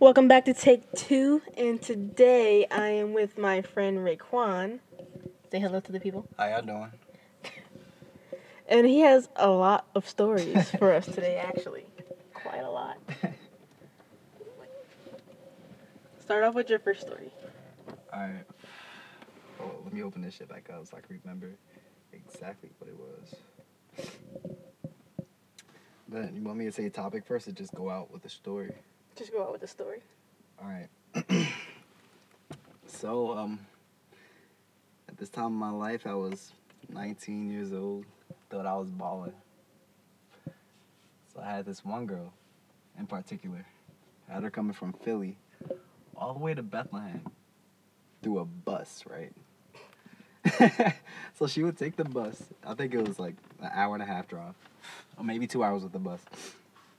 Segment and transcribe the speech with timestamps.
[0.00, 4.78] Welcome back to Take Two, and today I am with my friend Raekwon.
[5.52, 6.26] Say hello to the people.
[6.38, 6.90] How y'all doing?
[8.66, 11.84] And he has a lot of stories for us today, actually.
[12.32, 12.96] Quite a lot.
[16.20, 17.30] Start off with your first story.
[18.10, 18.46] Alright.
[19.60, 21.50] Oh, let me open this shit back up so I can remember
[22.14, 23.34] exactly what it was.
[26.08, 28.30] Then you want me to say a topic first or just go out with a
[28.30, 28.72] story?
[29.16, 30.00] Just go out with the story.
[30.60, 30.88] Alright.
[32.86, 33.60] so, um
[35.08, 36.52] at this time of my life I was
[36.88, 38.04] 19 years old.
[38.48, 39.34] Thought I was balling.
[41.34, 42.32] So I had this one girl
[42.98, 43.66] in particular.
[44.28, 45.36] I had her coming from Philly
[46.16, 47.24] all the way to Bethlehem
[48.22, 49.32] through a bus, right?
[51.38, 52.42] so she would take the bus.
[52.64, 54.54] I think it was like an hour and a half drive,
[55.16, 56.20] or maybe two hours with the bus,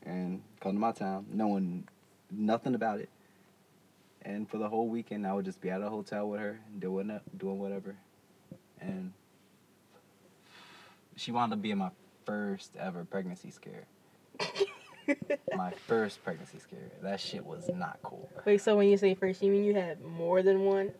[0.05, 1.87] and come to my town, knowing
[2.31, 3.09] nothing about it.
[4.23, 7.19] And for the whole weekend, I would just be at a hotel with her, doing
[7.37, 7.95] doing whatever.
[8.79, 9.13] And
[11.15, 11.91] she wound up being my
[12.25, 13.85] first ever pregnancy scare.
[15.55, 16.91] my first pregnancy scare.
[17.01, 18.29] That shit was not cool.
[18.45, 20.91] Wait, so when you say first, you mean you had more than one?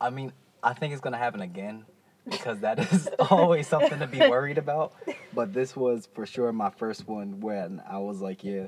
[0.00, 1.84] I mean, I think it's gonna happen again
[2.30, 4.92] because that is always something to be worried about.
[5.32, 8.66] But this was for sure my first one when I was like, yeah,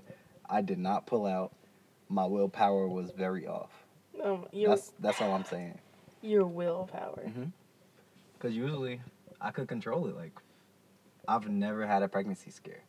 [0.51, 1.53] I did not pull out.
[2.09, 3.70] My willpower was very off.
[4.23, 5.79] Um, your, That's that's all I'm saying.
[6.20, 7.33] your willpower.
[8.34, 9.01] Because usually
[9.41, 10.17] I could control it.
[10.17, 10.33] Like
[11.28, 12.83] I've never had a pregnancy scare,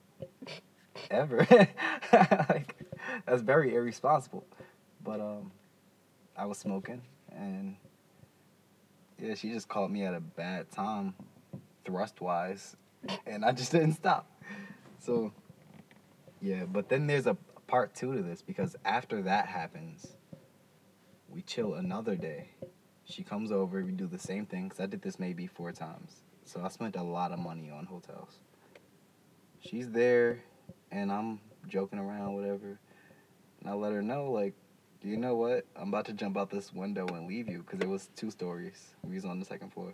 [1.12, 1.48] ever.
[2.50, 2.76] like
[3.26, 4.46] that's very irresponsible.
[5.04, 5.52] But um,
[6.36, 7.02] I was smoking
[7.32, 7.76] and
[9.22, 11.14] yeah, she just caught me at a bad time,
[11.86, 12.76] thrust wise,
[13.28, 14.28] and I just didn't stop.
[15.00, 15.32] So
[16.42, 17.38] yeah, but then there's a
[17.72, 20.18] part two to this because after that happens,
[21.30, 22.50] we chill another day.
[23.06, 26.18] She comes over, we do the same thing because I did this maybe four times.
[26.44, 28.40] So I spent a lot of money on hotels.
[29.62, 30.44] She's there,
[30.92, 31.40] and I'm
[31.70, 32.78] joking around, whatever.
[33.62, 34.54] And I let her know, like,
[35.02, 35.66] you know what?
[35.78, 38.96] I'm about to jump out this window and leave you because it was two stories.
[39.02, 39.94] We was on the second floor.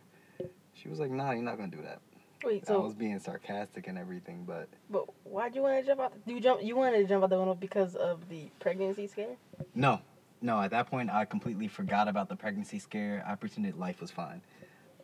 [0.74, 2.02] She was like, Nah, you're not gonna do that.
[2.44, 6.14] Wait, I was being sarcastic and everything, but but why'd you want to jump out?
[6.26, 6.62] The, you jump.
[6.62, 9.36] You wanted to jump out the window because of the pregnancy scare.
[9.74, 10.02] No,
[10.42, 10.62] no.
[10.62, 13.24] At that point, I completely forgot about the pregnancy scare.
[13.28, 14.42] I pretended life was fine.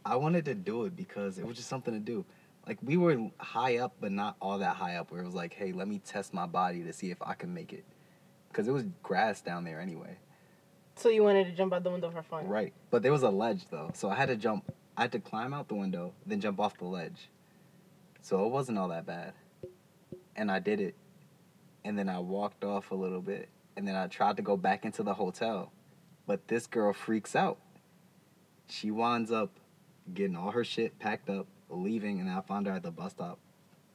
[0.05, 2.23] I wanted to do it because it was just something to do.
[2.67, 5.11] Like we were high up, but not all that high up.
[5.11, 7.53] Where it was like, hey, let me test my body to see if I can
[7.53, 7.83] make it,
[8.49, 10.17] because it was grass down there anyway.
[10.95, 12.47] So you wanted to jump out the window for fun.
[12.47, 12.73] Right.
[12.91, 14.71] But there was a ledge though, so I had to jump.
[14.95, 17.29] I had to climb out the window, then jump off the ledge.
[18.21, 19.33] So it wasn't all that bad.
[20.35, 20.95] And I did it.
[21.83, 24.85] And then I walked off a little bit, and then I tried to go back
[24.85, 25.71] into the hotel.
[26.25, 27.57] But this girl freaks out.
[28.69, 29.51] She winds up
[30.13, 33.39] getting all her shit packed up, leaving, and I found her at the bus stop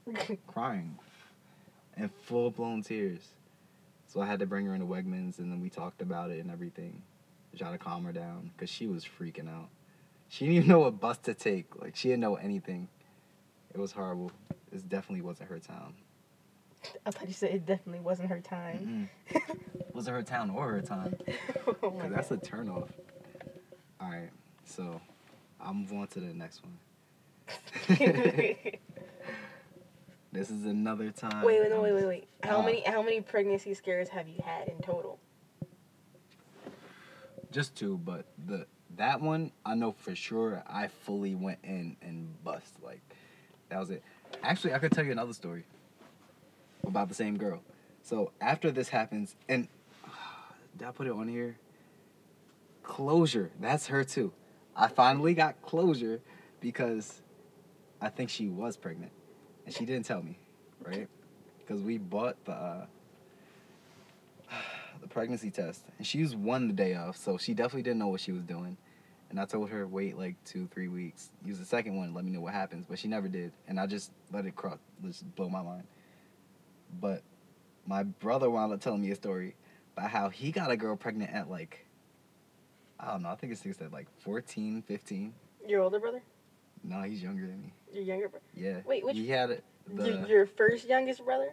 [0.46, 0.98] crying
[1.96, 3.28] and full blown tears.
[4.06, 6.50] So I had to bring her into Wegmans, and then we talked about it and
[6.50, 7.02] everything.
[7.56, 9.68] Try to calm her down because she was freaking out.
[10.28, 11.80] She didn't even know what bus to take.
[11.80, 12.88] Like she didn't know anything.
[13.74, 14.30] It was horrible.
[14.70, 15.94] This definitely wasn't her town.
[17.04, 19.08] I thought you said it definitely wasn't her time.
[19.94, 21.16] wasn't her town or her time.
[21.66, 22.42] oh Cause that's God.
[22.42, 22.90] a turn off.
[24.00, 24.30] All right,
[24.64, 25.00] so
[25.60, 26.78] I'll move on to the next one.
[30.30, 31.42] This is another time.
[31.42, 32.28] wait, wait, no, wait, wait, wait.
[32.44, 35.18] How Uh, many how many pregnancy scares have you had in total?
[37.50, 38.66] Just two, but the
[38.98, 40.62] that one I know for sure.
[40.66, 42.74] I fully went in and bust.
[42.82, 43.00] Like
[43.70, 44.02] that was it.
[44.42, 45.64] Actually, I could tell you another story
[46.86, 47.62] about the same girl.
[48.02, 49.68] So after this happens, and
[50.76, 51.56] did I put it on here?
[52.82, 53.50] Closure.
[53.60, 54.32] That's her too.
[54.76, 56.20] I finally got closure
[56.60, 57.20] because
[58.00, 59.12] I think she was pregnant,
[59.64, 60.38] and she didn't tell me,
[60.84, 61.08] right?
[61.60, 62.52] Because we bought the.
[62.52, 62.86] Uh,
[65.00, 68.08] the pregnancy test, and she was one the day of, so she definitely didn't know
[68.08, 68.76] what she was doing.
[69.30, 72.30] And I told her wait like two, three weeks, use the second one, let me
[72.30, 72.86] know what happens.
[72.88, 75.84] But she never did, and I just let it cross, just blow my mind.
[77.00, 77.22] But
[77.86, 79.54] my brother wound up telling me a story
[79.96, 81.86] about how he got a girl pregnant at like,
[82.98, 85.34] I don't know, I think it's at like 14, 15.
[85.66, 86.22] Your older brother?
[86.82, 87.72] No, he's younger than me.
[87.92, 88.44] Your younger brother?
[88.54, 88.78] Yeah.
[88.86, 91.52] Wait, which- He had the Your, your first youngest brother?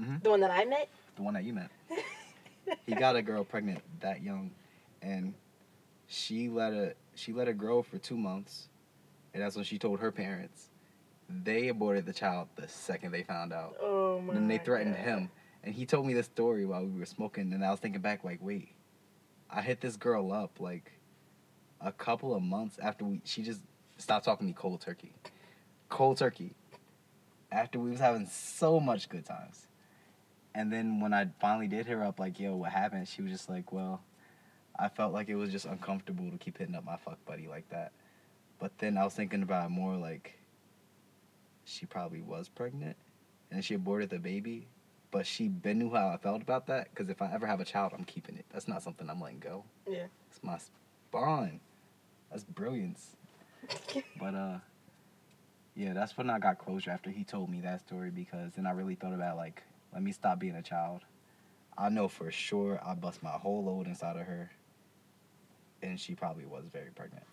[0.00, 0.22] Mhm.
[0.22, 0.88] The one that I met?
[1.16, 1.70] the one that you met.
[2.86, 4.50] he got a girl pregnant that young,
[5.02, 5.34] and
[6.08, 8.68] she let a she let it grow for two months,
[9.32, 10.70] and that's when she told her parents.
[11.28, 13.76] They aborted the child the second they found out.
[13.80, 15.04] Oh my and then they threatened God.
[15.04, 15.30] him,
[15.62, 18.24] And he told me this story while we were smoking, and I was thinking back,
[18.24, 18.70] like, wait,
[19.50, 20.92] I hit this girl up like
[21.82, 23.20] a couple of months after we.
[23.24, 23.60] She just
[23.98, 25.12] stopped talking to me cold turkey,
[25.88, 26.54] cold turkey.
[27.50, 29.66] After we was having so much good times,
[30.54, 33.08] and then when I finally did hit her up, like, yo, what happened?
[33.08, 34.02] She was just like, well,
[34.78, 37.68] I felt like it was just uncomfortable to keep hitting up my fuck buddy like
[37.70, 37.92] that.
[38.58, 40.38] But then I was thinking about it more like
[41.64, 42.96] she probably was pregnant
[43.50, 44.66] and she aborted the baby,
[45.10, 46.90] but she been knew how I felt about that.
[46.90, 48.44] Because if I ever have a child, I'm keeping it.
[48.52, 49.64] That's not something I'm letting go.
[49.88, 50.06] Yeah.
[50.30, 51.60] It's my spawn.
[52.30, 53.16] That's brilliance.
[54.20, 54.58] but uh,
[55.74, 58.70] yeah, that's when I got closure after he told me that story because then I
[58.70, 61.02] really thought about like, let me stop being a child.
[61.76, 64.50] I know for sure I bust my whole load inside of her,
[65.82, 67.24] and she probably was very pregnant.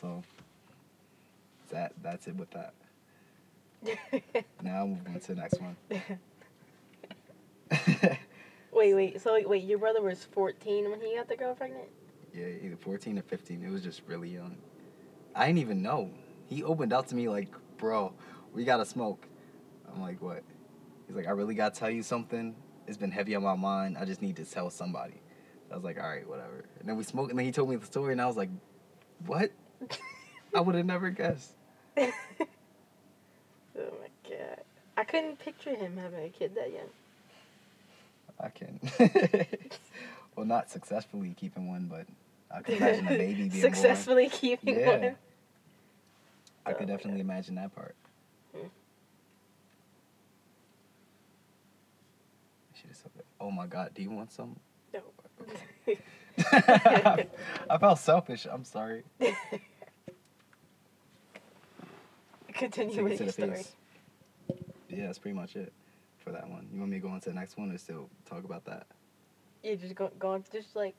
[0.00, 0.22] So
[1.70, 2.74] that that's it with that.
[4.62, 5.76] Now moving on to the next one.
[8.72, 9.20] wait, wait.
[9.20, 11.88] So wait, your brother was 14 when he got the girl pregnant?
[12.34, 13.64] yeah, either 14 or 15.
[13.64, 14.56] It was just really young.
[15.34, 16.10] I didn't even know.
[16.48, 17.48] He opened up to me like,
[17.78, 18.12] bro,
[18.52, 19.26] we gotta smoke.
[19.92, 20.42] I'm like, what?
[21.06, 22.54] He's like, I really gotta tell you something.
[22.86, 23.96] It's been heavy on my mind.
[23.98, 25.21] I just need to tell somebody.
[25.72, 26.64] I was like, all right, whatever.
[26.80, 28.50] And then we smoked, and then he told me the story, and I was like,
[29.26, 29.50] what?
[30.54, 31.52] I would have never guessed.
[31.98, 32.10] oh
[33.76, 34.60] my god.
[34.96, 36.90] I couldn't picture him having a kid that young.
[38.38, 38.80] I can.
[40.36, 42.06] well, not successfully keeping one, but
[42.54, 43.60] I can imagine a baby being born.
[43.62, 44.90] Successfully keeping Yeah.
[44.90, 45.16] one.
[46.66, 47.94] I Oh could definitely imagine that part.
[48.54, 48.66] Hmm.
[52.74, 53.24] Should have said that.
[53.40, 54.56] Oh my god, do you want some?
[54.92, 55.00] No.
[56.52, 57.26] I
[57.78, 58.46] felt selfish.
[58.50, 59.02] I'm sorry.
[62.54, 63.50] Continue with your story.
[63.50, 63.72] face.
[64.88, 65.72] Yeah, that's pretty much it
[66.18, 66.68] for that one.
[66.72, 68.86] You want me to go on to the next one or still talk about that?
[69.62, 70.94] Yeah, just go, go on, just like,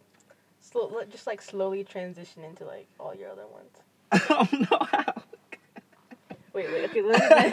[0.60, 3.78] slow, just like slowly transition into like all your other ones.
[4.12, 5.13] I don't know how.
[6.54, 7.51] Wait, wait, okay, let me,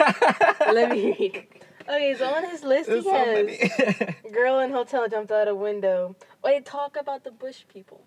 [0.73, 1.47] let me read.
[1.89, 6.15] Okay, so on his list There's he has girl in hotel jumped out a window.
[6.43, 8.01] Wait, talk about the bush people.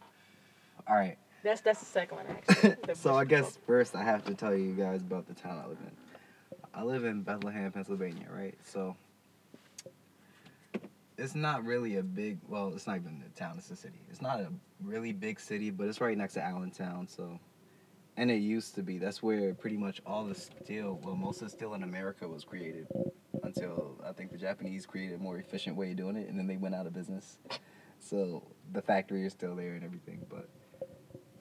[0.89, 1.17] All right.
[1.43, 2.77] That's that's the second one actually.
[2.95, 3.63] so I guess people.
[3.67, 5.91] first I have to tell you guys about the town I live in.
[6.75, 8.55] I live in Bethlehem, Pennsylvania, right?
[8.65, 8.97] So
[11.17, 14.01] it's not really a big well, it's not even a town, it's a city.
[14.11, 14.49] It's not a
[14.83, 17.39] really big city, but it's right next to Allentown, so
[18.17, 18.99] and it used to be.
[18.99, 22.45] That's where pretty much all the steel, well, most of the steel in America was
[22.45, 22.87] created
[23.43, 26.47] until I think the Japanese created a more efficient way of doing it and then
[26.47, 27.39] they went out of business.
[27.99, 28.43] So
[28.73, 30.49] the factory is still there and everything, but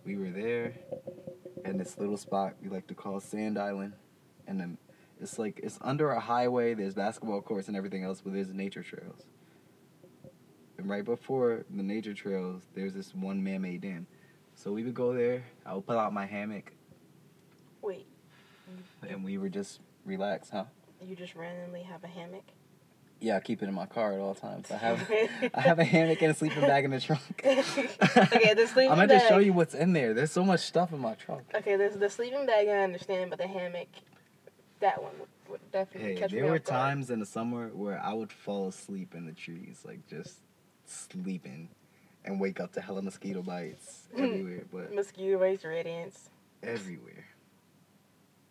[0.06, 0.74] we were there
[1.66, 3.94] in this little spot we like to call Sand Island,
[4.48, 4.78] and then
[5.22, 6.74] it's like it's under a highway.
[6.74, 9.26] There's basketball courts and everything else, but there's nature trails.
[10.78, 14.08] And right before the nature trails, there's this one man-made dam.
[14.56, 15.44] So we would go there.
[15.66, 16.74] I would pull out my hammock,
[17.82, 18.06] Wait,
[19.08, 20.66] and we were just relaxed, huh?
[21.02, 22.46] you just randomly have a hammock?
[23.24, 24.70] Yeah, I keep it in my car at all times.
[24.70, 25.10] I have
[25.54, 27.22] I have a hammock and a sleeping bag in the trunk.
[27.46, 30.14] Okay, the sleeping I'm gonna just show you what's in there.
[30.14, 31.44] There's so much stuff in my trunk.
[31.56, 33.88] Okay, there's the sleeping bag I understand, but the hammock,
[34.82, 36.82] that one would, would definitely Hey, catch me there were off guard.
[36.82, 40.40] times in the summer where I would fall asleep in the trees, like just
[40.86, 41.70] sleeping,
[42.26, 44.20] and wake up to hella mosquito bites mm.
[44.22, 44.66] everywhere.
[44.70, 46.30] But Mosquito bites, red ants.
[46.62, 47.26] everywhere.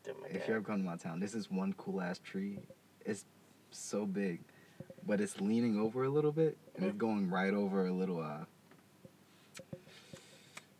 [0.08, 2.58] Oh If you ever come to my town, this is one cool ass tree.
[3.04, 3.26] It's
[3.70, 4.40] so big,
[5.06, 8.20] but it's leaning over a little bit, and it's going right over a little.
[8.20, 8.44] uh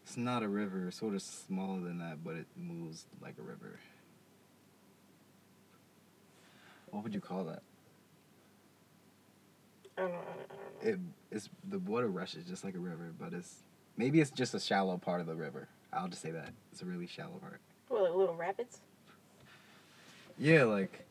[0.05, 3.43] It's not a river, it's sort of smaller than that, but it moves like a
[3.43, 3.79] river.
[6.91, 7.63] What would you call that?
[9.97, 10.19] I don't know.
[10.19, 10.91] I don't, I don't know.
[10.91, 10.99] it
[11.31, 13.63] it's the water rushes just like a river, but it's
[13.97, 15.69] maybe it's just a shallow part of the river.
[15.93, 17.61] I'll just say that it's a really shallow part.
[17.89, 18.81] What, like little rapids?
[20.39, 21.07] Yeah, like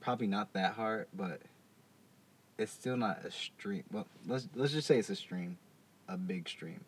[0.00, 1.40] probably not that hard, but
[2.60, 3.84] it's still not a stream.
[3.90, 5.56] Well, let's let's just say it's a stream,
[6.08, 6.80] a big stream.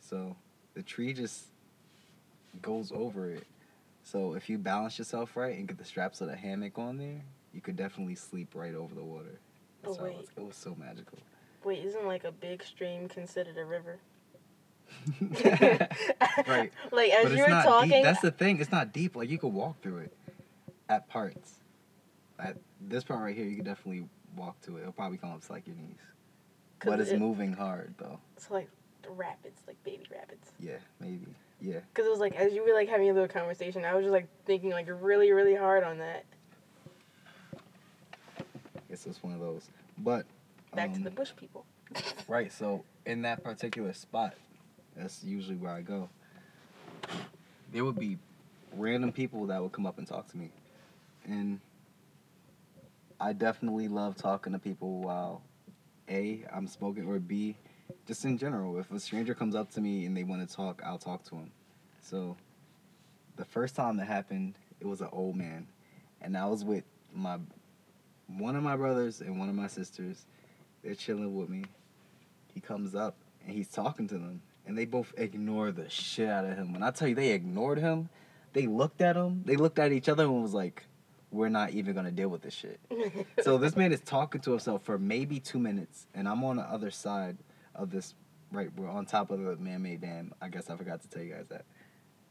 [0.00, 0.36] So
[0.74, 1.44] the tree just
[2.62, 3.46] goes over it.
[4.02, 7.22] So if you balance yourself right and get the straps of the hammock on there,
[7.52, 9.38] you could definitely sleep right over the water.
[9.86, 10.28] Oh, so wait.
[10.36, 11.18] It was so magical.
[11.64, 13.98] Wait, isn't like a big stream considered a river?
[16.46, 16.70] right.
[16.92, 18.02] Like as but you were talking, deep.
[18.04, 18.60] That's the thing.
[18.60, 19.16] It's not deep.
[19.16, 20.12] Like you could walk through it
[20.88, 21.54] at parts.
[22.38, 24.80] At this part right here, you could definitely walk to it.
[24.80, 25.96] It'll probably come up to like your knees.
[26.84, 28.18] But it's it- moving hard though.
[28.36, 28.68] it's like
[29.02, 30.50] the rapids, like baby rapids.
[30.60, 31.26] Yeah, maybe.
[31.60, 31.80] Yeah.
[31.92, 34.12] Because it was like as you were like having a little conversation, I was just
[34.12, 36.24] like thinking like really, really hard on that.
[37.52, 39.68] Guess it's just one of those.
[39.98, 40.26] But
[40.74, 41.64] Back to um, the bush people.
[42.28, 42.52] Right.
[42.52, 44.34] So in that particular spot,
[44.96, 46.08] that's usually where I go.
[47.72, 48.18] There would be
[48.76, 50.50] random people that would come up and talk to me,
[51.26, 51.60] and
[53.24, 55.40] I definitely love talking to people while
[56.10, 57.56] a I'm smoking or b
[58.06, 58.78] just in general.
[58.78, 61.30] If a stranger comes up to me and they want to talk, I'll talk to
[61.30, 61.50] them.
[62.02, 62.36] So
[63.36, 65.66] the first time that happened, it was an old man,
[66.20, 67.38] and I was with my
[68.26, 70.26] one of my brothers and one of my sisters.
[70.82, 71.64] They're chilling with me
[72.54, 76.44] he comes up and he's talking to them and they both ignore the shit out
[76.44, 78.08] of him when i tell you they ignored him
[78.52, 80.84] they looked at him they looked at each other and was like
[81.34, 82.78] we're not even gonna deal with this shit.
[83.42, 86.62] So this man is talking to himself for maybe two minutes and i'm on the
[86.62, 87.36] other side
[87.74, 88.14] of this
[88.52, 90.32] right we're on top of the man-made dam.
[90.40, 91.64] I guess i forgot to tell you guys that.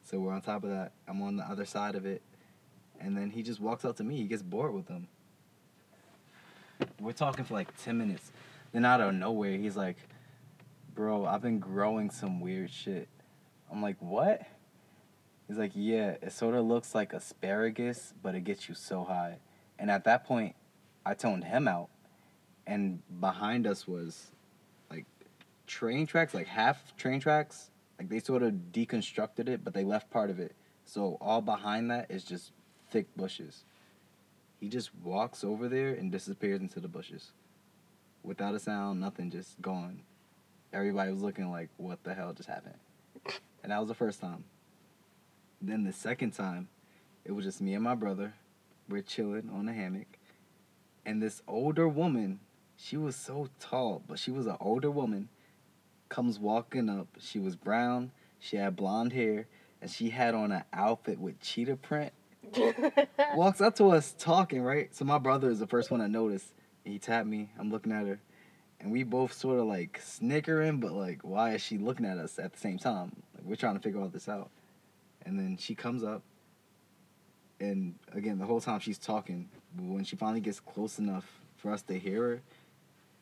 [0.03, 2.21] So we're on top of that i'm on the other side of it
[2.99, 5.07] and then he just walks up to me he gets bored with them
[6.99, 8.31] we're talking for like 10 minutes
[8.71, 9.97] then out of nowhere he's like
[10.95, 13.07] bro i've been growing some weird shit.
[13.71, 14.41] I'm like what
[15.53, 19.37] he's like yeah it sort of looks like asparagus but it gets you so high
[19.77, 20.55] and at that point
[21.05, 21.89] i toned him out
[22.65, 24.31] and behind us was
[24.89, 25.05] like
[25.67, 27.69] train tracks like half train tracks
[27.99, 30.55] like they sort of deconstructed it but they left part of it
[30.85, 32.51] so all behind that is just
[32.89, 33.63] thick bushes
[34.59, 37.31] he just walks over there and disappears into the bushes
[38.23, 39.99] without a sound, nothing, just gone.
[40.71, 42.75] Everybody was looking like, what the hell just happened?
[43.61, 44.45] And that was the first time.
[45.65, 46.67] Then the second time,
[47.23, 48.33] it was just me and my brother.
[48.89, 50.19] We're chilling on a hammock.
[51.05, 52.41] And this older woman,
[52.75, 55.29] she was so tall, but she was an older woman,
[56.09, 57.07] comes walking up.
[57.17, 59.47] She was brown, she had blonde hair,
[59.81, 62.11] and she had on an outfit with cheetah print.
[63.35, 64.93] Walks up to us talking, right?
[64.93, 66.47] So my brother is the first one I noticed
[66.83, 67.51] he tapped me.
[67.57, 68.19] I'm looking at her,
[68.81, 72.37] and we both sort of like snickering, but like, why is she looking at us
[72.37, 73.15] at the same time?
[73.33, 74.49] Like, we're trying to figure all this out.
[75.25, 76.21] And then she comes up,
[77.59, 81.25] and again, the whole time she's talking, but when she finally gets close enough
[81.57, 82.41] for us to hear her,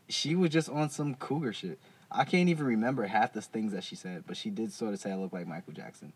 [0.10, 1.80] she was just on some cougar shit.
[2.12, 5.00] I can't even remember half the things that she said, but she did sort of
[5.00, 6.12] say I look like Michael Jackson.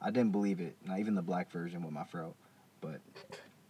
[0.00, 2.34] I didn't believe it, not even the black version with my fro,
[2.80, 3.00] but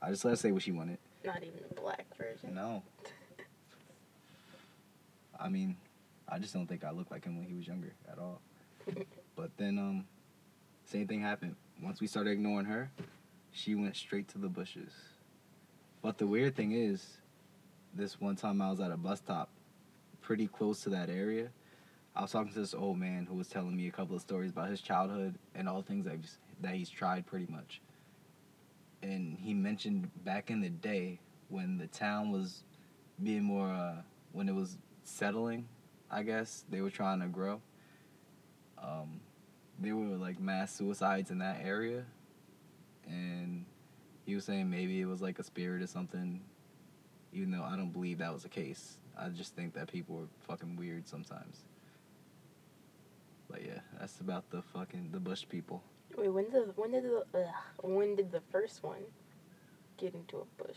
[0.02, 0.98] I just let her say what she wanted.
[1.24, 2.54] Not even the black version.
[2.54, 2.82] No.
[5.38, 5.76] I mean,
[6.28, 8.40] I just don't think I looked like him when he was younger at all.
[9.36, 10.04] But then, um,
[10.88, 11.54] same thing happened.
[11.82, 12.90] Once we started ignoring her,
[13.52, 14.90] she went straight to the bushes.
[16.00, 17.18] But the weird thing is,
[17.94, 19.50] this one time I was at a bus stop,
[20.22, 21.50] pretty close to that area.
[22.16, 24.50] I was talking to this old man who was telling me a couple of stories
[24.50, 26.16] about his childhood and all the things that
[26.62, 27.80] that he's tried pretty much.
[29.02, 32.64] And he mentioned back in the day when the town was
[33.22, 33.96] being more, uh,
[34.32, 35.68] when it was settling,
[36.10, 37.60] I guess they were trying to grow.
[38.82, 39.20] Um,
[39.78, 42.04] there were like mass suicides in that area,
[43.06, 43.64] and
[44.24, 46.40] he was saying maybe it was like a spirit or something.
[47.32, 50.28] Even though I don't believe that was the case, I just think that people were
[50.46, 51.64] fucking weird sometimes.
[53.50, 55.82] But yeah, that's about the fucking the bush people.
[56.16, 59.02] Wait, when did when did the ugh, when did the first one
[59.96, 60.76] get into a bush?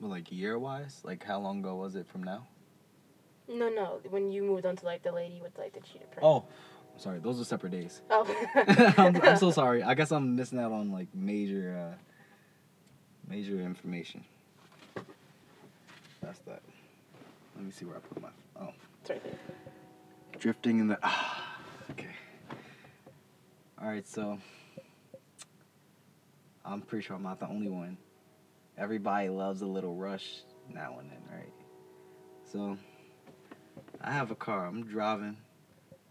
[0.00, 2.46] Well, like year wise, like how long ago was it from now?
[3.48, 4.00] No, no.
[4.08, 6.22] When you moved on to like the lady with like the cheetah print.
[6.22, 6.44] Oh,
[6.96, 8.02] sorry, those are separate days.
[8.10, 8.24] Oh.
[8.98, 9.82] I'm, I'm so sorry.
[9.82, 11.94] I guess I'm missing out on like major, uh,
[13.28, 14.24] major information.
[16.22, 16.62] That's that.
[17.56, 18.28] Let me see where I put my.
[18.60, 18.70] Oh,
[19.02, 19.34] It's right there.
[20.38, 20.98] drifting in the.
[21.02, 21.56] Ah,
[21.90, 22.08] okay.
[23.80, 24.38] All right, so
[26.64, 27.98] I'm pretty sure I'm not the only one.
[28.78, 30.40] Everybody loves a little rush
[30.72, 31.52] now and then, right?
[32.50, 32.78] So
[34.00, 34.66] I have a car.
[34.66, 35.36] I'm driving.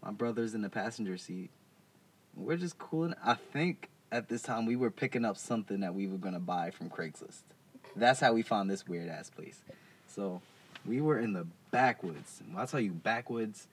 [0.04, 1.50] My brother's in the passenger seat.
[2.36, 3.14] We're just cooling.
[3.24, 6.70] I think at this time we were picking up something that we were gonna buy
[6.70, 7.42] from Craigslist.
[7.96, 9.62] That's how we found this weird ass place.
[10.06, 10.42] So
[10.84, 12.42] we were in the backwoods.
[12.46, 13.66] When I tell you backwoods,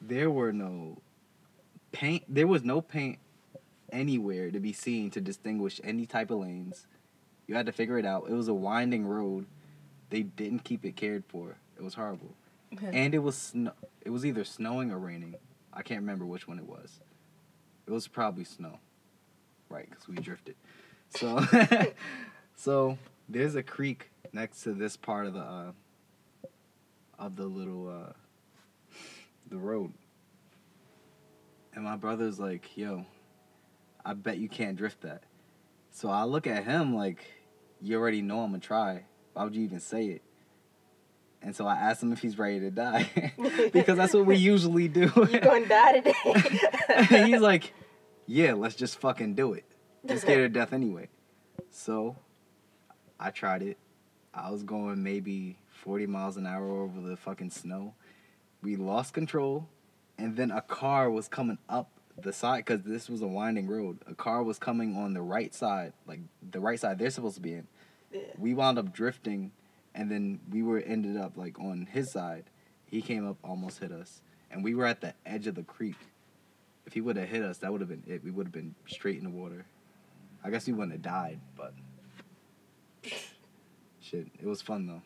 [0.00, 0.98] there were no
[1.92, 2.24] paint.
[2.28, 3.18] There was no paint
[3.92, 6.86] anywhere to be seen to distinguish any type of lanes.
[7.46, 8.24] You had to figure it out.
[8.28, 9.46] It was a winding road.
[10.10, 11.56] They didn't keep it cared for.
[11.76, 12.34] It was horrible.
[12.82, 13.72] And it was snow.
[14.04, 15.36] It was either snowing or raining.
[15.76, 17.00] I can't remember which one it was.
[17.86, 18.78] It was probably snow,
[19.68, 19.88] right?
[19.88, 20.56] Because we drifted.
[21.10, 21.46] So,
[22.56, 25.72] so there's a creek next to this part of the uh,
[27.18, 28.12] of the little uh,
[29.50, 29.92] the road.
[31.74, 33.04] And my brother's like, "Yo,
[34.04, 35.24] I bet you can't drift that."
[35.90, 37.22] So I look at him like,
[37.82, 39.04] "You already know I'm gonna try."
[39.34, 40.22] Why would you even say it?
[41.42, 43.32] And so I asked him if he's ready to die
[43.72, 45.10] because that's what we usually do.
[45.30, 47.24] You gonna die today?
[47.26, 47.72] he's like,
[48.26, 49.64] "Yeah, let's just fucking do it.
[50.02, 51.08] You're scared of death anyway."
[51.70, 52.16] So
[53.20, 53.78] I tried it.
[54.34, 57.94] I was going maybe 40 miles an hour over the fucking snow.
[58.62, 59.68] We lost control,
[60.18, 61.90] and then a car was coming up
[62.20, 63.98] the side because this was a winding road.
[64.06, 67.40] A car was coming on the right side, like the right side they're supposed to
[67.40, 67.66] be in.
[68.12, 68.20] Yeah.
[68.38, 69.52] We wound up drifting,
[69.96, 72.44] and then we were ended up like on his side.
[72.84, 75.96] He came up, almost hit us, and we were at the edge of the creek.
[76.86, 78.22] If he would have hit us, that would have been it.
[78.22, 79.64] We would have been straight in the water.
[80.44, 81.74] I guess we wouldn't have died, but
[84.00, 85.02] shit, it was fun though.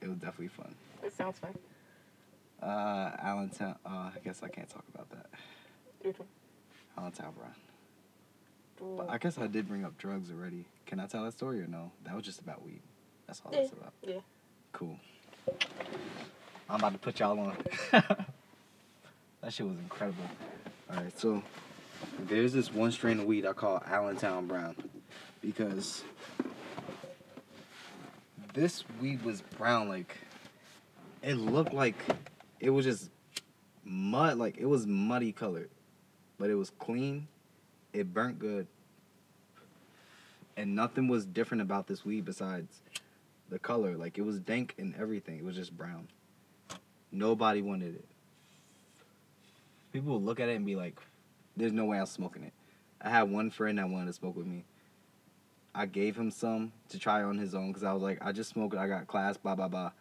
[0.00, 0.74] It was definitely fun.
[1.02, 1.54] It sounds fun.
[2.62, 3.76] Uh, Allentown.
[3.84, 5.26] Uh, I guess I can't talk about that.
[6.02, 6.28] Which one?
[6.96, 8.96] Allentown Brown.
[8.96, 10.66] But I guess I did bring up drugs already.
[10.86, 11.90] Can I tell that story or no?
[12.04, 12.82] That was just about weed.
[13.26, 13.60] That's all Yeah.
[13.60, 13.92] that's about.
[14.02, 14.20] Yeah.
[14.72, 14.98] Cool.
[16.68, 17.56] I'm about to put y'all on.
[17.92, 20.24] that shit was incredible.
[20.90, 21.42] Alright, so
[22.20, 24.76] there's this one strain of weed I call Allentown Brown
[25.40, 26.02] because
[28.54, 30.16] this weed was brown like
[31.22, 31.96] it looked like
[32.60, 33.10] it was just
[33.84, 35.68] mud like it was muddy colored
[36.38, 37.26] but it was clean
[37.92, 38.66] it burnt good
[40.56, 42.80] and nothing was different about this weed besides
[43.54, 45.38] the color like it was dank and everything.
[45.38, 46.08] It was just brown.
[47.12, 48.04] Nobody wanted it.
[49.92, 50.98] People would look at it and be like
[51.56, 52.52] there's no way i'm smoking it.
[53.00, 54.64] I had one friend that wanted to smoke with me.
[55.72, 58.50] I gave him some to try on his own because i was like i just
[58.50, 59.92] smoked i got class blah blah blah.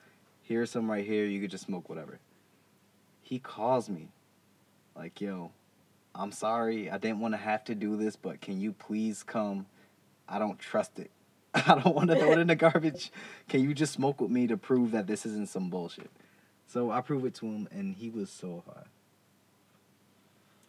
[0.41, 2.17] Here's some right here you could just smoke whatever.
[3.21, 4.07] He calls me
[4.95, 5.51] like yo
[6.15, 9.67] i'm sorry i didn't want to have to do this but can you please come?
[10.27, 11.11] I don't trust it
[11.67, 13.11] i don't want to throw it in the garbage.
[13.47, 16.09] Can you just smoke with me to prove that this isn't some bullshit?
[16.65, 18.85] So i proved it to him and he was so high.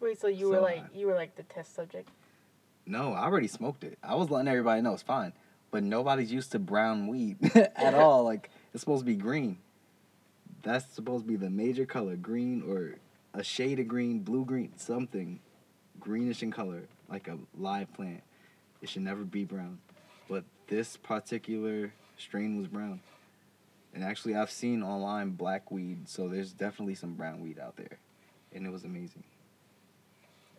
[0.00, 0.88] Wait, so you were like high.
[0.94, 2.10] you were like the test subject?
[2.86, 3.98] no i already smoked it.
[4.02, 5.32] I was letting everybody know it's fine.
[5.70, 8.22] But nobody's used to brown weed at all.
[8.24, 9.58] Like it's supposed to be green.
[10.62, 12.96] That's supposed to be the major color green or
[13.32, 15.40] a shade of green blue green something
[15.98, 18.22] greenish in color like a live plant.
[18.82, 19.78] It should never be brown
[20.68, 23.00] this particular strain was brown
[23.94, 27.98] and actually i've seen online black weed so there's definitely some brown weed out there
[28.52, 29.24] and it was amazing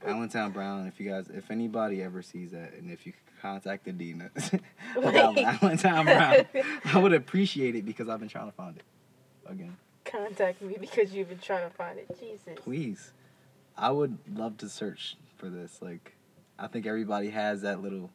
[0.05, 4.29] allentown brown if you guys if anybody ever sees that and if you contact adina
[4.97, 6.45] about allentown brown
[6.93, 8.83] i would appreciate it because i've been trying to find it
[9.47, 12.07] again Contact me because you've been trying to find it.
[12.19, 12.53] Jesus.
[12.55, 13.11] Please.
[13.75, 15.79] I would love to search for this.
[15.81, 16.13] Like,
[16.57, 18.11] I think everybody has that little,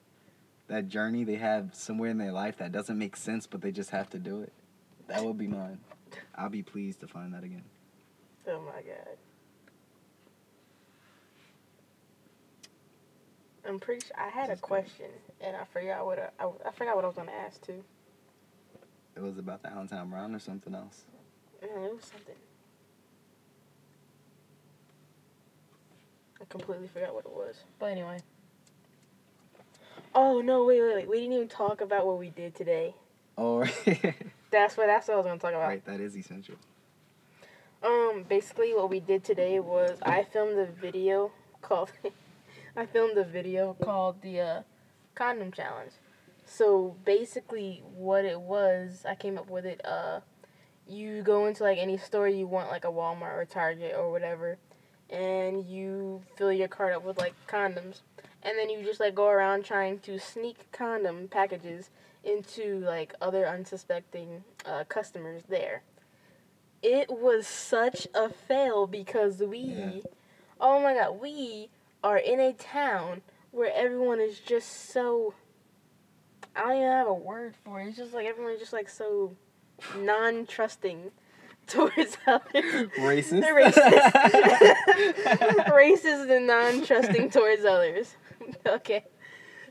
[0.71, 3.91] that journey they have somewhere in their life that doesn't make sense, but they just
[3.91, 4.53] have to do it.
[5.09, 5.81] That would be mine.
[6.37, 7.65] I'll be pleased to find that again.
[8.47, 9.17] Oh my god.
[13.69, 16.95] I'm pretty sure I had a question and I forgot what I, I, I forgot
[16.95, 17.83] what I was gonna ask too.
[19.17, 21.03] It was about the Allentown Brown or something else.
[21.61, 22.37] Man, it was something.
[26.41, 27.57] I completely forgot what it was.
[27.81, 28.19] But anyway.
[30.15, 30.65] Oh no!
[30.65, 31.09] Wait, wait, wait!
[31.09, 32.95] We didn't even talk about what we did today.
[33.39, 33.65] Oh,
[34.51, 35.69] That's what that's what I was gonna talk about.
[35.69, 36.57] right, that is essential.
[37.83, 41.31] Um, basically, what we did today was I filmed a video
[41.63, 41.93] called
[42.77, 44.63] I filmed a video called the uh,
[45.15, 45.93] condom challenge.
[46.45, 49.81] So basically, what it was, I came up with it.
[49.85, 50.21] Uh,
[50.89, 54.59] you go into like any store you want, like a Walmart or Target or whatever,
[55.09, 58.01] and you fill your cart up with like condoms,
[58.43, 61.91] and then you just like go around trying to sneak condom packages
[62.25, 65.83] into like other unsuspecting uh, customers there.
[66.83, 69.91] It was such a fail because we, Yeah.
[70.61, 71.69] oh my god, we
[72.03, 75.35] are in a town where everyone is just so.
[76.57, 77.89] I don't even have a word for it.
[77.89, 79.37] It's just like everyone's just like so
[79.99, 81.11] non-trusting
[81.67, 82.89] towards others.
[82.99, 83.41] Racist.
[83.41, 84.13] They're racist.
[85.69, 88.17] racist and non-trusting towards others.
[88.67, 89.05] okay.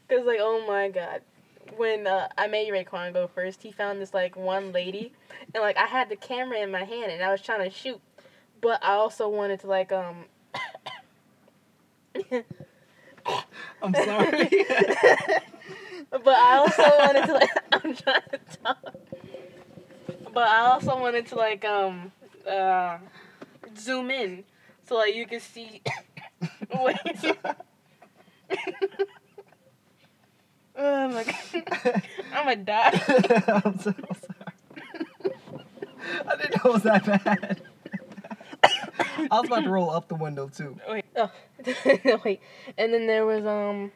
[0.07, 1.21] Cause like, oh my god,
[1.77, 5.13] when uh, I made Raekwon go first, he found this like one lady,
[5.53, 8.01] and like I had the camera in my hand and I was trying to shoot,
[8.61, 10.25] but I also wanted to like um.
[13.81, 14.49] I'm sorry.
[16.09, 18.95] but I also wanted to like I'm trying to talk.
[20.33, 22.11] But I also wanted to like um
[22.47, 22.97] uh
[23.77, 24.43] zoom in
[24.87, 25.81] so like you can see
[26.73, 27.35] Wait.
[30.81, 32.01] Oh my god.
[32.33, 33.03] I'm gonna die.
[33.65, 35.35] I'm so sorry.
[36.25, 37.61] I didn't know it was that bad.
[38.63, 40.77] I was about to roll up the window too.
[40.87, 41.03] Wait.
[41.17, 41.29] Oh.
[42.23, 42.39] Wait.
[42.77, 43.91] And then there was um.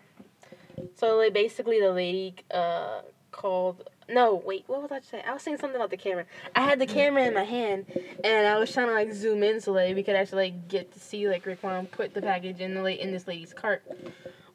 [0.96, 3.90] So like basically the lady uh called.
[4.10, 4.66] No, wait.
[4.68, 5.24] What was I saying?
[5.26, 6.26] I was saying something about the camera.
[6.54, 7.86] I had the camera in my hand,
[8.26, 10.92] and I was trying to like zoom in so like we could actually like get
[10.92, 13.84] to see like Raekwon put the package in the la- in this lady's cart.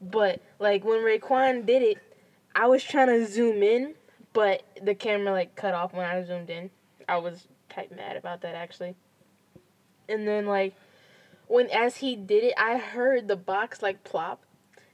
[0.01, 1.99] But like when Raekwon did it,
[2.55, 3.95] I was trying to zoom in,
[4.33, 6.71] but the camera like cut off when I zoomed in.
[7.09, 8.95] I was type mad about that actually.
[10.09, 10.75] And then like
[11.47, 14.43] when as he did it, I heard the box like plop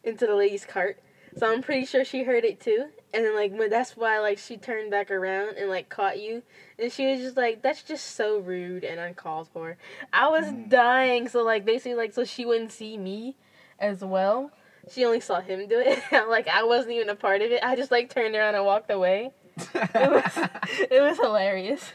[0.02, 0.98] into the lady's cart.
[1.36, 2.86] So I'm pretty sure she heard it too.
[3.12, 6.42] And then like that's why like she turned back around and like caught you,
[6.78, 9.76] and she was just like, "That's just so rude and uncalled for."
[10.12, 10.68] I was Mhm.
[10.68, 11.28] dying.
[11.28, 13.36] So like basically like so she wouldn't see me
[13.78, 14.50] as well.
[14.90, 16.02] She only saw him do it.
[16.28, 17.62] like I wasn't even a part of it.
[17.62, 19.30] I just like turned around and walked away.
[19.56, 20.32] It was
[20.90, 21.92] it was hilarious.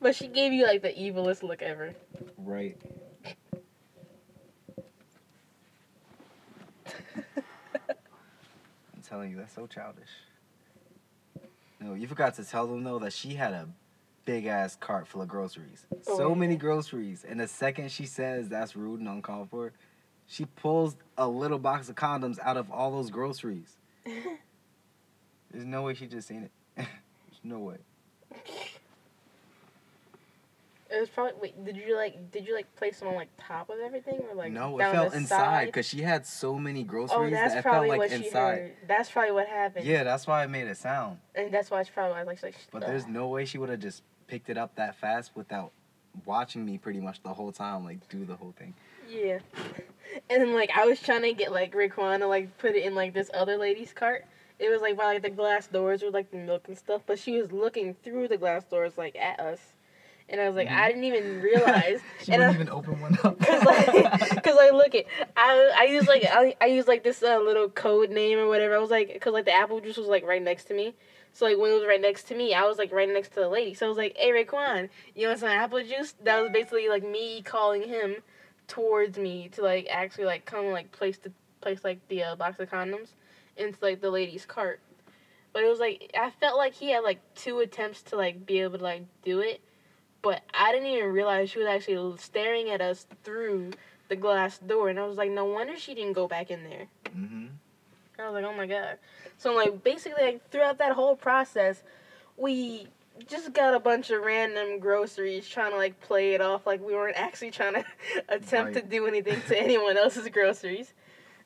[0.00, 1.94] But she gave you like the evilest look ever.
[2.38, 2.76] right.
[7.36, 10.08] I'm telling you, that's so childish.
[11.80, 13.68] No, you forgot to tell them though that she had a
[14.24, 15.86] big ass cart full of groceries.
[16.06, 16.34] Oh, so yeah.
[16.34, 17.24] many groceries.
[17.28, 19.72] And the second she says that's rude and uncalled for,
[20.28, 23.78] she pulls a little box of condoms out of all those groceries.
[25.50, 26.52] There's no way she just seen it.
[26.76, 27.78] There's no way.
[30.90, 31.64] It was probably wait.
[31.64, 32.30] Did you like?
[32.30, 35.16] Did you like place them on like top of everything or like no, it the
[35.16, 38.24] inside because she had so many Oh, groceries that's that it probably felt like what
[38.24, 38.72] she heard.
[38.86, 39.84] That's probably what happened.
[39.84, 41.18] Yeah, that's why it made it sound.
[41.34, 44.02] and that's why it's probably like, like But there's no way she would have just
[44.28, 45.72] picked it up that fast without
[46.24, 48.74] watching me pretty much the whole time, like do the whole thing.
[49.10, 49.38] Yeah.
[50.30, 52.94] And then like I was trying to get like Raekwon to like put it in
[52.94, 54.24] like this other lady's cart.
[54.58, 57.18] It was like by like the glass doors with like the milk and stuff, but
[57.18, 59.60] she was looking through the glass doors like at us.
[60.30, 60.76] And I was like, Mhm.
[60.76, 62.00] I didn't even realize.
[62.22, 63.38] she and wouldn't I, even open one up.
[63.46, 63.86] Cause like,
[64.44, 67.68] cause like, look it, I I use like I, I use like this uh, little
[67.68, 68.74] code name or whatever.
[68.74, 70.94] I was like, cause like the apple juice was like right next to me.
[71.32, 73.40] So like when it was right next to me, I was like right next to
[73.40, 73.72] the lady.
[73.74, 77.04] So I was like, "Hey Raekwon, you want some apple juice?" That was basically like
[77.04, 78.16] me calling him
[78.68, 82.60] towards me to like actually like come like place the place like the uh, box
[82.60, 83.08] of condoms
[83.56, 84.80] into like the lady's cart.
[85.52, 88.60] But it was like I felt like he had like two attempts to like be
[88.60, 89.60] able to like do it,
[90.22, 93.72] but I didn't even realize she was actually staring at us through
[94.08, 96.86] the glass door, and I was like, no wonder she didn't go back in there.
[97.12, 97.46] hmm
[98.18, 98.98] I was like, oh my god.
[99.38, 101.82] So like basically like throughout that whole process,
[102.36, 102.88] we
[103.26, 106.94] just got a bunch of random groceries trying to like play it off like we
[106.94, 107.84] weren't actually trying to
[108.28, 110.92] attempt to do anything to anyone else's groceries.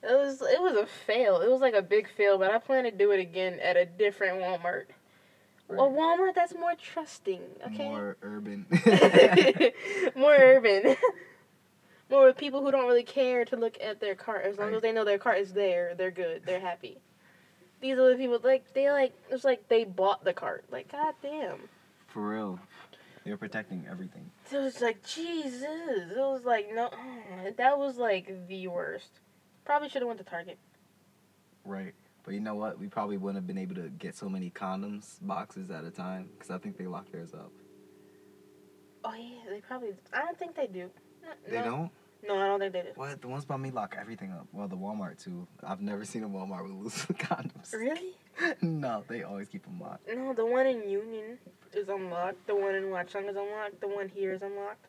[0.02, 1.40] It was it was a fail.
[1.40, 3.86] It was like a big fail, but I plan to do it again at a
[3.86, 4.86] different Walmart.
[5.70, 7.88] A Walmart that's more trusting, okay?
[7.88, 8.66] More urban.
[10.14, 10.96] more urban.
[12.10, 14.44] more with people who don't really care to look at their cart.
[14.44, 14.76] As long Right.
[14.76, 16.42] as they know their cart is there, they're good.
[16.44, 16.98] They're happy.
[17.82, 20.64] These the people like they like it's like they bought the cart.
[20.70, 21.58] Like god damn.
[22.06, 22.60] For real.
[23.24, 24.30] They were protecting everything.
[24.48, 25.64] So it was like Jesus.
[25.64, 29.20] It was like no, mm, that was like the worst.
[29.64, 30.58] Probably should have went to Target.
[31.64, 31.92] Right.
[32.24, 32.78] But you know what?
[32.78, 36.28] We probably wouldn't have been able to get so many condoms boxes at a time
[36.38, 37.50] because I think they lock theirs up.
[39.04, 39.90] Oh yeah, they probably.
[40.12, 40.88] I don't think they do.
[41.20, 41.90] No, They no, don't?
[42.26, 42.88] No, I don't think they do.
[42.94, 43.20] What?
[43.20, 44.46] The ones by me lock everything up.
[44.52, 45.46] Well, the Walmart too.
[45.64, 47.72] I've never seen a Walmart with loose condoms.
[47.72, 48.12] Really?
[48.62, 50.08] no, they always keep them locked.
[50.08, 51.38] No, the one in Union
[51.72, 52.46] is unlocked.
[52.46, 53.80] The one in Watchung is unlocked.
[53.80, 54.86] The one here is unlocked.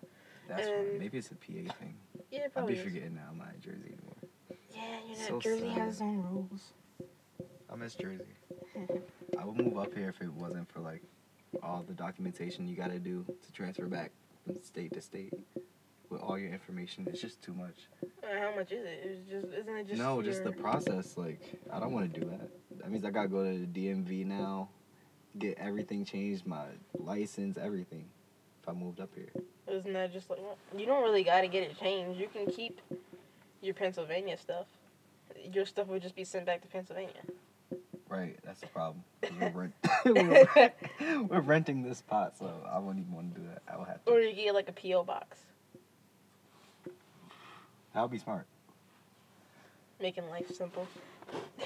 [0.47, 0.99] That's Um, right.
[0.99, 1.95] Maybe it's a PA thing.
[2.29, 2.85] Yeah, it I'd probably be is.
[2.85, 3.27] forgetting now.
[3.31, 4.57] I'm not in Jersey anymore.
[4.71, 5.77] Yeah, you know, So Jersey sad.
[5.77, 6.73] has its own rules.
[7.71, 8.25] I miss Jersey.
[9.39, 11.01] I would move up here if it wasn't for like
[11.61, 14.11] all the documentation you gotta do to transfer back
[14.45, 15.33] from state to state
[16.13, 17.05] with all your information.
[17.09, 17.75] It's just too much.
[18.23, 19.01] Uh, how much is it?
[19.03, 21.17] It's just isn't it just no, just the process.
[21.17, 22.49] Like I don't want to do that.
[22.79, 24.69] That means I gotta go to the DMV now,
[25.37, 26.65] get everything changed, my
[26.97, 28.05] license, everything.
[28.61, 29.27] If I moved up here,
[29.67, 30.39] Isn't that just like
[30.77, 32.17] you don't really got to get it changed?
[32.17, 32.79] You can keep
[33.61, 34.67] your Pennsylvania stuff.
[35.51, 37.23] Your stuff would just be sent back to Pennsylvania.
[38.07, 38.37] right?
[38.45, 39.03] That's the problem.
[39.41, 39.73] We're, rent-
[40.05, 40.71] we're,
[41.27, 43.63] we're renting this spot, so I wouldn't even want to do that.
[43.73, 44.11] I would have to.
[44.11, 45.39] Or you get like a PO box,
[47.93, 48.45] That would be smart.
[50.01, 50.87] making life simple.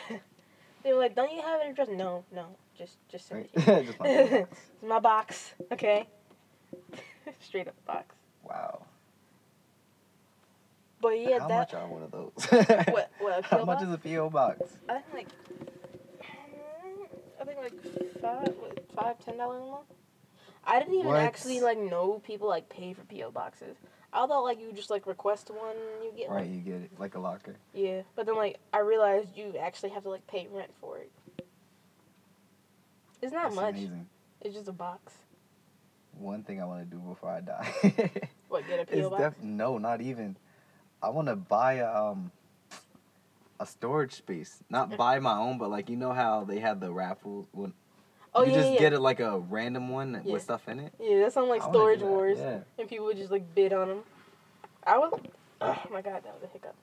[0.84, 3.68] they were like, "Don't you have an address?" No, no, just just send Right?
[3.68, 3.86] it.
[3.86, 4.48] just To my box.
[4.82, 6.08] It's my box, okay?
[7.40, 8.16] Straight up box.
[8.44, 8.84] Wow.
[11.02, 12.32] But yeah, How that much are one of those?
[12.90, 13.84] what what a How much box?
[13.84, 14.62] is a PO box?
[14.90, 15.28] I think like
[17.40, 18.54] how think like five,
[18.96, 19.86] five, ten dollars a month.
[20.64, 21.18] I didn't even What?
[21.22, 23.78] actually like know people like pay for PO boxes.
[24.14, 26.54] I thought like you just like request one you get Right, one.
[26.56, 27.56] you get it like a locker.
[27.74, 31.12] Yeah, but then like I realized you actually have to like pay rent for it.
[33.22, 33.70] It's not That's much.
[33.76, 34.08] amazing.
[34.42, 35.14] It's just a box.
[36.20, 38.22] One thing I want to do before I die.
[38.50, 39.22] What get a PO box?
[39.36, 40.38] def- no, not even.
[41.04, 42.32] I want to buy a um
[43.60, 44.64] a storage space.
[44.70, 47.74] Not buy my own, but like you know how they have the raffles when
[48.38, 48.80] oh you yeah, just yeah.
[48.80, 50.34] get it like a random one Yeah.
[50.34, 50.94] with stuff in it.
[51.00, 54.00] yeah, that sounds like I Storage Wars, and people would just like bid on them.
[54.86, 55.12] I would.
[55.60, 56.76] Oh my god, that was a hiccup.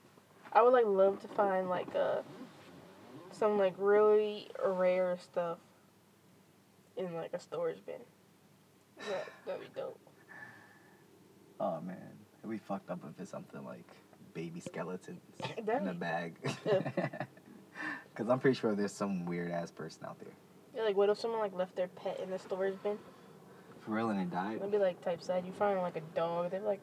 [0.53, 2.23] I would like love to find like uh
[3.33, 5.59] some like really rare stuff
[6.97, 7.97] in like a storage bin.
[9.09, 9.99] That that'd be dope.
[11.61, 11.97] Oh man,
[12.41, 13.87] it'd be fucked up if it's something like
[14.35, 15.21] baby skeletons
[15.57, 16.35] in a bag.
[18.15, 20.33] Cause I'm pretty sure there's some weird ass person out there.
[20.77, 22.99] Yeah, like what if someone like left their pet in the storage bin?
[23.81, 24.57] For real and it died.
[24.57, 25.45] It'd be like type sad.
[25.47, 26.51] You find like a dog.
[26.51, 26.81] They're like,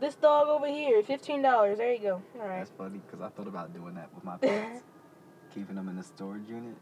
[0.00, 1.78] this dog over here, fifteen dollars.
[1.78, 2.22] There you go.
[2.40, 2.58] All right.
[2.58, 4.82] That's funny because I thought about doing that with my pets,
[5.54, 6.76] keeping them in the storage unit,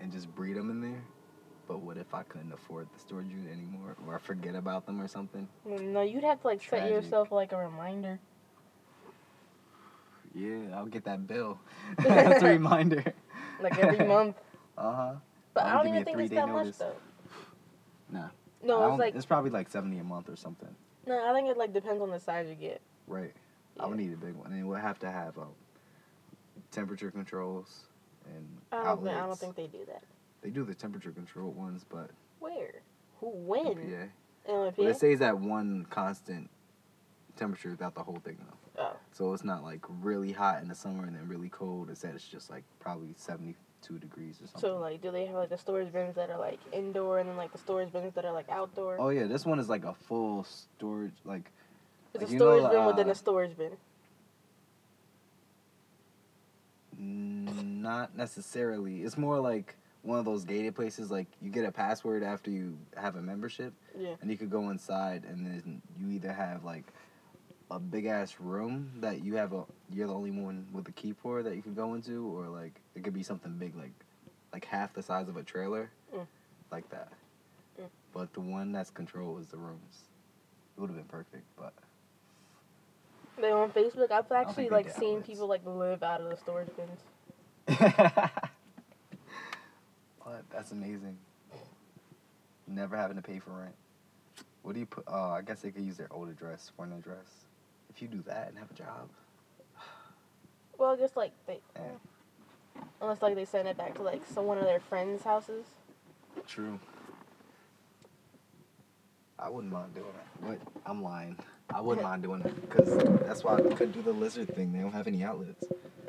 [0.00, 1.02] and just breed them in there.
[1.66, 5.00] But what if I couldn't afford the storage unit anymore, or I forget about them
[5.00, 5.48] or something?
[5.64, 8.18] No, you'd have to like set yourself like a reminder.
[10.34, 11.58] Yeah, I'll get that bill.
[11.98, 13.04] That's a reminder.
[13.60, 14.36] Like every month.
[14.76, 15.14] Uh huh.
[15.54, 16.76] But I don't don't even think it's that three-day much notice?
[16.78, 16.96] though.
[18.10, 18.28] Nah.
[18.62, 20.74] No, it's like it's probably like seventy a month or something.
[21.06, 21.30] no.
[21.30, 22.80] I think it like depends on the size you get.
[23.06, 23.32] Right.
[23.78, 25.48] I would need a big one, and we'll have to have um,
[26.70, 27.88] temperature controls
[28.26, 28.86] and I don't.
[28.86, 29.04] outlets.
[29.04, 30.02] Think, I don't think they do that.
[30.42, 32.82] they do the temperature control ones, but Where?
[33.20, 33.30] Who?
[33.30, 34.08] When?
[34.48, 34.76] LMP?
[34.76, 36.50] But it stays at one constant
[37.36, 38.82] temperature throughout the whole thing though.
[38.82, 38.96] Oh.
[39.12, 41.88] So it's not like really hot in the summer and then really cold.
[41.88, 43.14] Instead, it's just like probably
[43.84, 44.60] seventy-two degrees or something.
[44.60, 47.36] So like, do they have like the storage bins that are like indoor and then
[47.36, 48.96] like the storage bins that are like outdoor?
[49.00, 51.14] oh yeah, this one is like a full storage.
[51.24, 51.50] Like
[52.14, 53.72] it's like, a you know, storage bin within uh, a storage bin.
[56.96, 59.02] not necessarily.
[59.02, 61.10] It's more like one of those gated places.
[61.10, 64.14] Like you get a password after you have a membership, Yeah.
[64.20, 66.84] and you could go inside, and then you either have like
[67.74, 71.12] a big ass room that you have a you're the only one with the key
[71.12, 73.90] for that you can go into, or like it could be something big like
[74.52, 76.26] like half the size of a trailer, Mm.
[76.70, 77.08] like that.
[77.80, 77.86] Mm.
[78.12, 80.04] But the one that's controlled is the rooms.
[80.76, 81.72] It would have been perfect, but
[83.40, 84.12] They on Facebook.
[84.12, 85.26] I've actually like seen outlets.
[85.26, 87.00] people like live out of the storage bins.
[90.24, 91.18] but that's amazing.
[92.68, 93.74] Never having to pay for rent.
[94.62, 95.04] What do you put?
[95.06, 97.43] Oh, I guess they could use their old address an address.
[97.94, 99.08] If you do that and have a job,
[100.76, 102.82] Well, I guess like they, Yeah.
[103.00, 105.64] unless like they send it back to like some one of their friends' houses.
[106.48, 106.80] True.
[109.38, 110.48] I wouldn't mind doing that.
[110.48, 110.58] What?
[110.84, 111.36] I'm lying.
[111.72, 114.72] I wouldn't mind doing that because that's why I could do the lizard thing.
[114.72, 115.64] They don't have any outlets.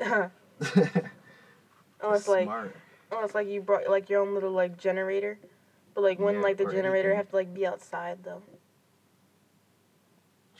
[2.02, 2.74] unless like Smart.
[3.12, 5.38] unless like you brought like your own little like generator,
[5.94, 7.16] but like when Yeah, like the generator anything.
[7.16, 8.42] have to like be outside though.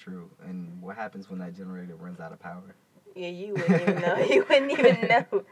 [0.07, 0.31] True.
[0.45, 2.63] And what happens when that generator runs out of power?
[3.17, 4.17] Yeah, you wouldn't even know.
[4.31, 5.45] You wouldn't even know.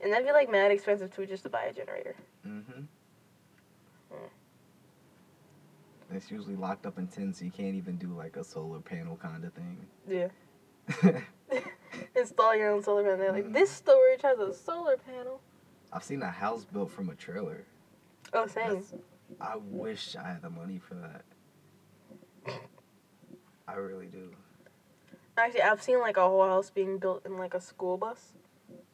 [0.00, 2.14] And that'd be like mad expensive too, just to buy a generator.
[2.46, 2.80] Mm-hmm.
[4.12, 4.28] Mm.
[6.14, 9.16] It's usually locked up in tin, so you can't even do like a solar panel
[9.16, 9.78] kind of thing.
[10.08, 10.28] Yeah.
[12.16, 13.18] Install your own solar panel.
[13.18, 13.52] They're like, Mhm.
[13.52, 15.40] this storage has a solar panel.
[15.92, 17.64] I've seen a house built from a trailer.
[18.32, 18.68] Oh, same.
[18.80, 18.94] That's-
[19.40, 21.24] I wish I had the money for that.
[23.72, 24.30] I really do.
[25.38, 28.34] Actually, I've seen like a whole house being built in like a school bus.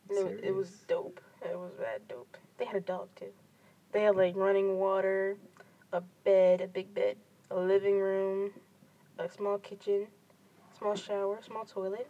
[0.09, 1.21] And It, it was dope.
[1.43, 2.37] It was bad dope.
[2.59, 3.33] They had a dog too.
[3.93, 5.37] They had like running water,
[5.93, 7.17] a bed, a big bed,
[7.51, 8.53] a living room,
[9.19, 10.07] a small kitchen,
[10.79, 12.09] small shower, small toilet.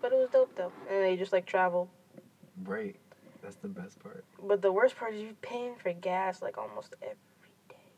[0.00, 0.72] But it was dope though.
[0.90, 1.88] And they just like travel.
[2.64, 2.96] Right.
[3.42, 4.24] That's the best part.
[4.42, 7.16] But the worst part is you paying for gas like almost every
[7.68, 7.92] day.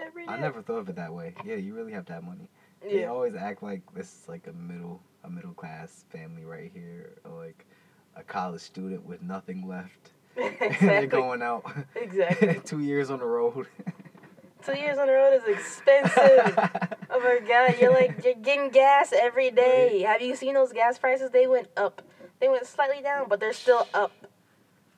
[0.00, 0.32] Every day.
[0.32, 1.34] I never thought of it that way.
[1.44, 2.48] Yeah, you really have to have money.
[2.82, 3.08] They Yeah.
[3.08, 7.44] always act like this is like a middle a middle class family right here, or
[7.44, 7.66] like
[8.16, 10.12] a college student with nothing left.
[10.80, 12.60] They're going out Exactly.
[12.64, 13.66] two years on the road.
[14.64, 16.58] Two years on the road is expensive.
[17.10, 20.00] Oh my god, you're like you're getting gas every day.
[20.02, 21.30] Have you seen those gas prices?
[21.30, 22.02] They went up.
[22.40, 24.12] They went slightly down, but they're still up.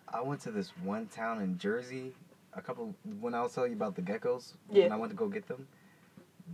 [0.09, 2.13] I went to this one town in Jersey
[2.55, 4.55] a couple when I was telling you about the geckos.
[4.71, 4.85] Yeah.
[4.85, 5.67] When I went to go get them,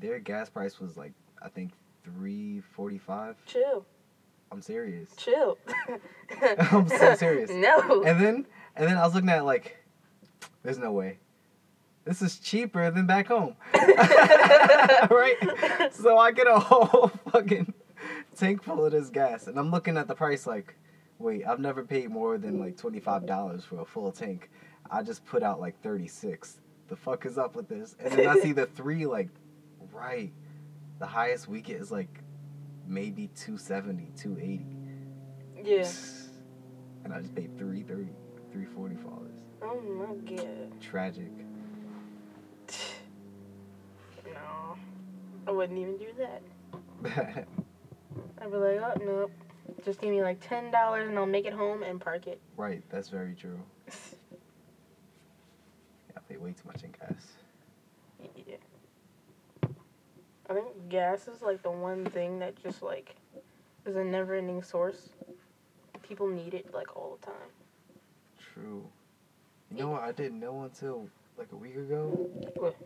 [0.00, 1.72] their gas price was like I think
[2.04, 3.36] three forty five.
[3.46, 3.84] Chill,
[4.52, 5.10] I'm serious.
[5.16, 5.58] chill.
[6.42, 7.50] I'm so serious.
[7.54, 8.02] No.
[8.04, 9.76] And then And then I was looking at it like,
[10.62, 11.18] there's no way.
[12.04, 13.54] This is cheaper than back home.
[13.74, 15.36] right?
[15.92, 17.74] So I get a whole fucking
[18.36, 19.46] tank full of this gas.
[19.46, 20.74] And I'm looking at the price like,
[21.18, 24.48] wait, I've never paid more than like $25 for a full tank.
[24.90, 26.60] I just put out like 36.
[26.88, 27.96] The fuck is up with this?
[28.00, 29.28] And then I see the three like,
[29.92, 30.32] right.
[30.98, 32.22] The highest we get is like
[32.86, 34.66] maybe 270, 280.
[35.64, 35.88] Yeah.
[37.04, 38.10] And I just paid 330,
[38.52, 39.40] 340 for all this.
[39.62, 40.80] Oh my god.
[40.80, 41.30] Tragic.
[44.26, 44.76] No.
[45.46, 46.42] I wouldn't even do that.
[48.42, 49.32] I'd be like, oh nope.
[49.84, 52.40] Just give me like ten dollars and I'll make it home and park it.
[52.56, 53.58] right, that's very true.
[56.28, 57.22] Pay way too much in gas.
[58.36, 58.56] Yeah.
[60.50, 63.14] I think gas is like the one thing that just like
[63.86, 65.10] is a never ending source.
[66.02, 67.50] People need it like all the time.
[68.54, 68.84] True.
[69.70, 70.02] You know what?
[70.02, 72.28] I didn't know until like a week ago.
[72.56, 72.76] What?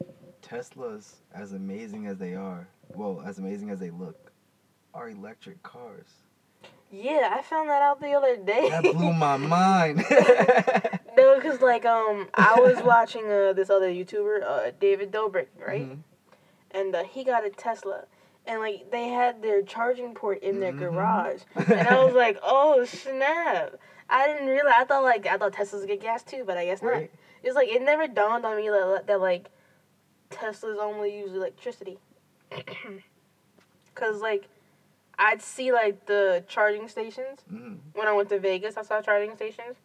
[0.42, 4.33] Teslas, as amazing as they are, well, as amazing as they look,
[4.92, 6.09] are electric cars.
[6.94, 8.68] Yeah, I found that out the other day.
[8.68, 10.05] That blew my mind.
[11.16, 15.88] no, because like um, I was watching uh this other YouTuber, uh David Dobrik, right?
[15.90, 15.98] Mhm.
[16.70, 18.05] And uh, he got a Tesla,
[18.46, 20.78] and like they had their charging port in their Mhm.
[20.78, 23.74] garage, and I was like, oh snap!
[24.11, 24.74] I didn't realize.
[24.76, 26.90] I thought like I thought Teslas get gas too, but I guess not.
[26.92, 27.11] Right.
[27.42, 29.48] It's like it never dawned on me that, that like
[30.31, 31.98] Teslas only use electricity.
[33.94, 34.48] Cause like
[35.22, 38.76] I'd see like the charging stations hmm when I went to Vegas.
[38.76, 39.76] I saw charging stations,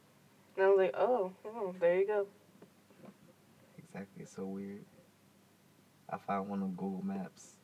[0.55, 2.27] and I was like, oh, oh there you go.
[3.77, 4.23] Exactly.
[4.23, 4.83] It's so weird.
[6.09, 7.57] I found one on Google Maps,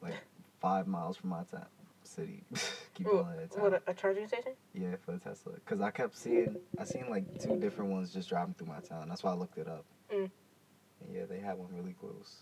[0.00, 0.14] like
[0.60, 1.66] five miles from my town,
[2.04, 2.44] city.
[2.94, 4.52] Keep it a what a, a charging station?
[4.72, 5.52] Yeah, for the Tesla.
[5.64, 9.08] Cause I kept seeing, I seen like two different ones just driving through my town.
[9.08, 9.84] That's why I looked it up.
[10.14, 10.30] Mm.
[11.00, 12.36] And yeah, they had one really close.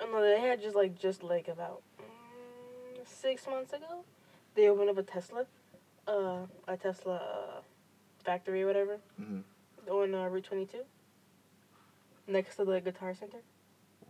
[0.00, 4.04] Oh no, they had just like just like about mm, six months ago.
[4.58, 5.46] They opened up a Tesla,
[6.08, 7.60] uh, a Tesla uh,
[8.24, 9.38] factory or whatever hmm
[9.88, 10.82] on uh, Route Twenty Two,
[12.26, 13.38] next to the Guitar Center.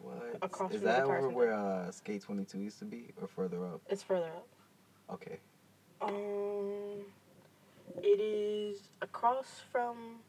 [0.00, 0.38] What?
[0.40, 3.28] Across Is from the that Guitar over where uh, Skate 22 used to be, or
[3.28, 3.82] further up?
[3.90, 4.46] It's further up.
[5.12, 5.38] Okay.
[6.00, 7.04] Um,
[8.02, 10.20] it is across from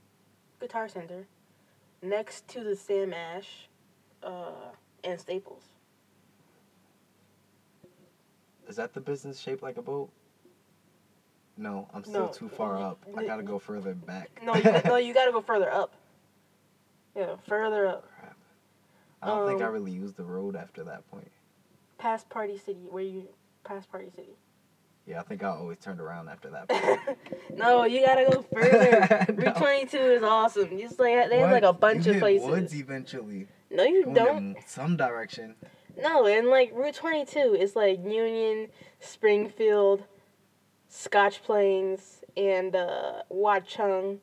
[0.60, 1.28] Guitar Center,
[2.02, 3.70] next to the Sam Ash,
[4.22, 5.64] uh, and Staples.
[8.70, 10.10] Is that the business shaped like a boat?
[11.58, 12.32] No, I'm still No.
[12.32, 13.04] too far up.
[13.18, 14.30] I gotta go further back.
[14.44, 15.92] No, you, no, you gotta go further up.
[17.16, 18.38] Yeah, further up, Crap.
[19.22, 21.30] I don't think I Um, really used the road after that point.
[21.98, 23.28] past Party City, where you
[23.66, 24.38] past Party City.
[25.06, 27.18] Yeah, I think I always turned around after that point.
[27.58, 29.26] no, you gotta go further.
[29.34, 29.44] No.
[29.46, 30.78] Route Twenty Two is awesome.
[30.78, 32.48] Just like they have like a bunch You of places.
[32.48, 33.48] Woods eventually.
[33.72, 34.38] No, you Going don't.
[34.38, 35.56] in some direction.
[36.02, 38.68] No, and like Route 22 is like Union,
[39.00, 40.04] Springfield,
[40.88, 44.20] Scotch Plains, and uh, Watchung,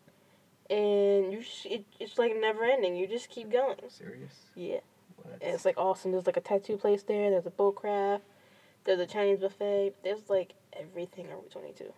[0.70, 2.96] and you sh- it, it's like never ending.
[2.96, 3.76] You just keep going.
[3.88, 4.32] Serious?
[4.54, 4.80] Yeah,
[5.40, 6.12] it's like awesome.
[6.12, 7.30] There's like a tattoo place there.
[7.30, 8.24] There's a boat craft.
[8.84, 9.94] There's a Chinese buffet.
[10.02, 11.92] There's like everything on Route 22.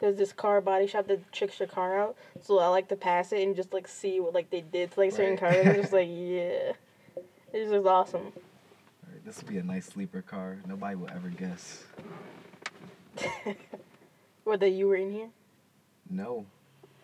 [0.00, 2.16] There's this car body shop that tricks your car out.
[2.42, 5.00] So I like to pass it and just like see what like they did to
[5.00, 5.38] like certain Right.
[5.40, 5.66] cars.
[5.66, 6.72] I'm just like yeah,
[7.52, 8.32] it's just awesome.
[9.24, 10.58] This would be a nice sleeper car.
[10.66, 11.84] Nobody will ever guess.
[14.44, 15.30] What that you were in here?
[16.10, 16.44] No.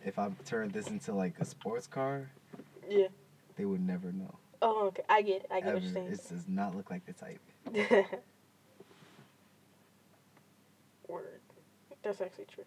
[0.04, 2.30] If I turned this into like a sports car,
[2.88, 3.08] Yeah.
[3.56, 4.38] they would never know.
[4.62, 5.02] Oh, okay.
[5.08, 5.46] I get it.
[5.50, 5.76] I get Ever.
[5.76, 6.06] what you're saying.
[6.08, 7.40] It does not look like the type.
[11.08, 11.40] Word.
[12.02, 12.64] That's actually true.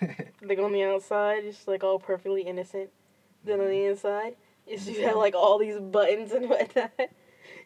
[0.42, 2.88] Like on the outside, it's like all perfectly innocent.
[3.44, 3.90] Then on the mm-hmm.
[3.90, 7.10] inside, it's you have like all these buttons and whatnot.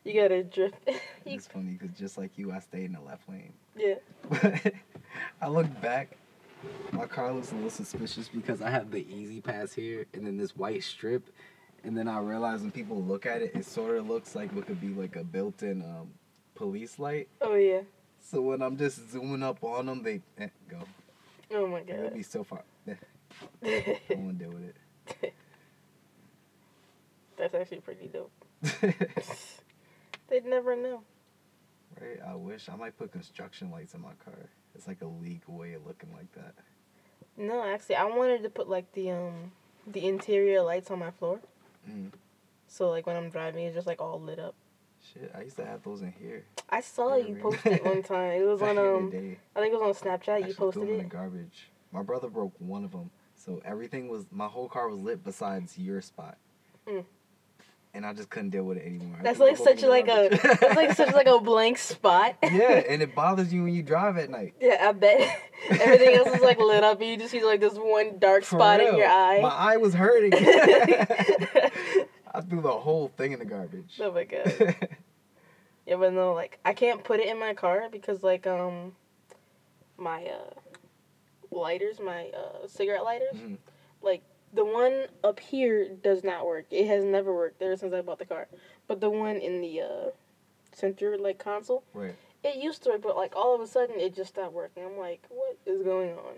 [0.04, 0.76] You gotta drift.
[1.24, 3.52] it's funny because just like you, I stayed in the left lane.
[3.76, 3.94] yeah.
[5.40, 6.16] I look back,
[6.92, 10.56] my car looks a little suspicious because I have the E-ZPass here and then this
[10.56, 11.30] white strip.
[11.84, 14.66] And then I realize when people look at it, it sort of looks like what
[14.66, 16.08] could be like a built in um,
[16.54, 17.28] police light.
[17.40, 17.80] Oh yeah.
[18.20, 20.78] So when I'm just zooming up on them, they eh, go.
[21.52, 21.96] Oh my god.
[21.96, 22.62] It would be so far.
[22.88, 22.94] Eh,
[24.10, 24.74] I won't deal with
[25.22, 25.34] it.
[27.36, 28.32] That's actually pretty dope.
[30.28, 31.02] They'd never know.
[32.00, 32.18] right?
[32.26, 34.48] I wish I might put construction lights in my car.
[34.74, 36.54] It's like a legal way of looking like that.
[37.36, 39.52] No, actually, I wanted to put like the um
[39.86, 41.40] the interior lights on my floor.
[41.88, 42.10] Mm.
[42.68, 44.54] So like when I'm driving, it's just like all lit up.
[45.12, 46.44] Shit, I used to have those in here.
[46.70, 47.40] I saw you Really?
[47.40, 48.32] post it one time.
[48.40, 49.06] It was on um.
[49.54, 50.48] I think it was on Snapchat.
[50.48, 50.98] You posted in it.
[50.98, 51.68] the garbage.
[51.92, 55.78] My brother broke one of them, So everything was my whole car was lit besides
[55.78, 56.38] your spot.
[56.88, 57.04] Mm.
[57.96, 59.20] And I just couldn't deal with it anymore.
[59.22, 60.28] That's like such like a
[60.60, 62.34] that's like such like a blank spot.
[62.42, 64.54] yeah, and it bothers you when you drive at night.
[64.60, 65.20] Yeah, I bet
[65.70, 67.00] everything else is like lit up.
[67.00, 69.38] and You just see like this one dark For spot in your eye.
[69.40, 70.32] My eye was hurting.
[72.34, 73.98] I threw the whole thing in the garbage.
[74.00, 74.88] oh my god.
[75.86, 78.92] Yeah, but no, like I can't put it in my car because like um
[79.96, 80.50] my uh
[81.52, 83.58] lighters, my uh cigarette lighters, Mhm.
[84.02, 84.22] like
[84.54, 86.66] the one up here does not work.
[86.70, 88.46] It has never worked ever since I bought the car.
[88.86, 90.10] But the one in the uh
[90.72, 92.14] center like console, Right.
[92.42, 94.84] it used to work, but like all of a sudden it just stopped working.
[94.84, 96.34] I'm like, what is going on?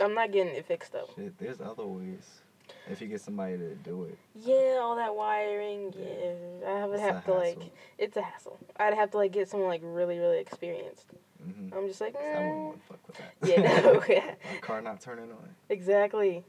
[0.00, 1.08] I'm not getting it fixed though.
[1.16, 2.42] Shit, there's other ways.
[2.90, 4.18] If you get somebody to do it.
[4.34, 5.92] Yeah, all that wiring.
[5.96, 7.58] Yeah, I would It's have to like.
[7.98, 8.58] It's a hassle.
[8.76, 11.06] I'd have to like get someone like really, really experienced.
[11.42, 12.64] hmm I'm just like, I wouldn't mm.
[12.66, 13.34] want to fuck with that.
[13.48, 15.48] yeah, no, yeah, car not turning on.
[15.70, 16.44] exactly.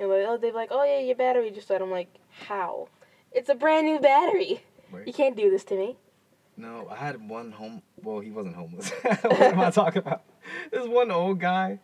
[0.00, 1.82] And like, oh, they're like, oh yeah, your battery just died.
[1.82, 2.08] I'm like,
[2.46, 2.88] how?
[3.32, 4.62] It's a brand new battery.
[5.06, 5.96] You can't do this to me.
[6.56, 7.82] No, I had one home.
[8.02, 8.90] Well, he wasn't homeless.
[9.02, 10.22] what am I talking about?
[10.72, 11.78] This one old guy.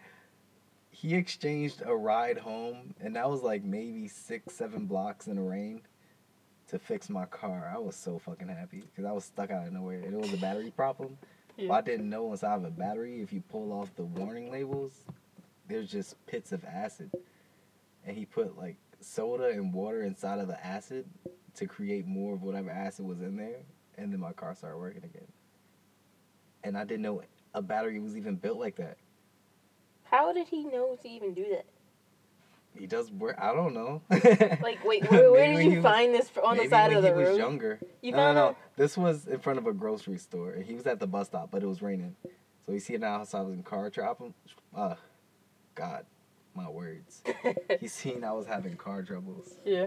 [0.90, 5.42] He exchanged a ride home, and that was like maybe six, seven blocks in the
[5.42, 5.82] rain,
[6.68, 7.70] to fix my car.
[7.72, 10.32] I was so fucking happy because I was stuck out of nowhere, and it was
[10.32, 11.18] a battery problem.
[11.56, 11.68] Yeah.
[11.68, 15.04] Well, I didn't know inside of a battery, if you pull off the warning labels,
[15.68, 17.10] there's just pits of acid,
[18.06, 21.04] and he put like soda and water inside of the acid
[21.56, 23.58] to create more of whatever acid was in there,
[23.98, 25.26] and then my car started working again.
[26.64, 27.22] And I didn't know
[27.54, 28.96] a battery was even built like that.
[30.04, 31.66] How did he know to even do that?
[32.78, 33.36] He does work.
[33.40, 34.02] I don't know.
[34.10, 37.14] Like, wait, where, where did you was- find this on the side of the he
[37.14, 37.38] was road?
[37.38, 37.80] younger.
[38.02, 38.48] You no, no, no.
[38.50, 38.56] it?
[38.76, 41.50] This was in front of a grocery store, and he was at the bus stop,
[41.50, 42.14] but it was raining.
[42.66, 44.34] So he seen I was in car trouble.
[44.74, 44.96] Uh,
[45.74, 46.04] God,
[46.56, 47.22] my words.
[47.80, 49.86] he seen I was having car troubles, yeah.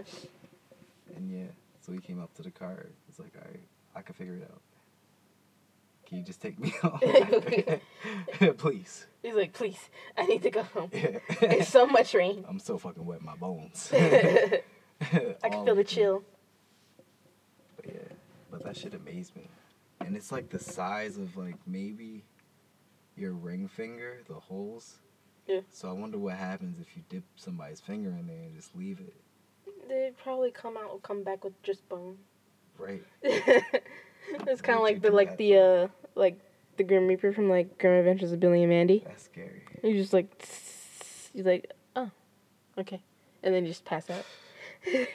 [1.14, 1.48] and yeah,
[1.80, 2.86] so he came up to the car.
[3.06, 4.60] He's like, "All right, I can figure it out.
[6.06, 9.78] Can you just take me home, please?" He's like, please,
[10.16, 10.88] I need to go home.
[10.94, 11.18] Yeah.
[11.42, 12.44] It's so much rain.
[12.48, 13.90] I'm so fucking wet in my bones.
[13.92, 14.62] I
[15.42, 16.22] I can feel the chill.
[17.76, 18.14] But yeah,
[18.50, 19.48] but that shit amazed me.
[20.00, 22.24] And it's like the size of like maybe
[23.16, 25.00] your ring finger, the holes.
[25.50, 25.60] Yeah.
[25.72, 29.00] So I wonder what happens if you dip somebody's finger in there and just leave
[29.00, 29.14] it.
[29.88, 32.18] They'd probably come out, come back with just bone.
[32.78, 33.02] Right.
[33.22, 36.38] it's kind of like the like the uh like
[36.76, 39.02] the Grim Reaper from like Grim Adventures of Billy and Mandy.
[39.04, 39.62] That's scary.
[39.82, 40.30] You just like
[41.34, 42.10] you're like oh
[42.78, 43.02] okay,
[43.42, 44.24] and then you just pass out.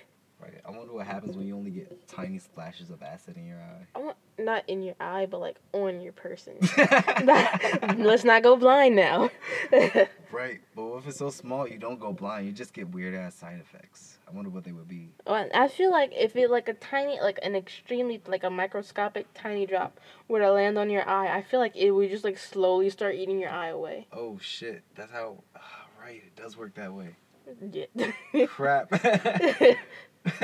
[0.45, 0.61] Right.
[0.65, 3.87] I wonder what happens when you only get tiny splashes of acid in your eye.
[3.95, 6.53] I want not in your eye, but like on your person.
[7.97, 9.31] Let's not go blind now.
[10.31, 10.59] right.
[10.75, 13.59] But if it's so small you don't go blind, you just get weird ass side
[13.59, 14.19] effects.
[14.27, 15.09] I wonder what they would be.
[15.25, 19.27] Well, I feel like if it like a tiny, like an extremely, like a microscopic
[19.33, 22.37] tiny drop were to land on your eye, I feel like it would just like
[22.37, 24.07] slowly start eating your eye away.
[24.13, 24.83] Oh shit.
[24.95, 27.15] That's how ah, right, it does work that way.
[27.71, 28.11] Yeah.
[28.47, 28.91] Crap.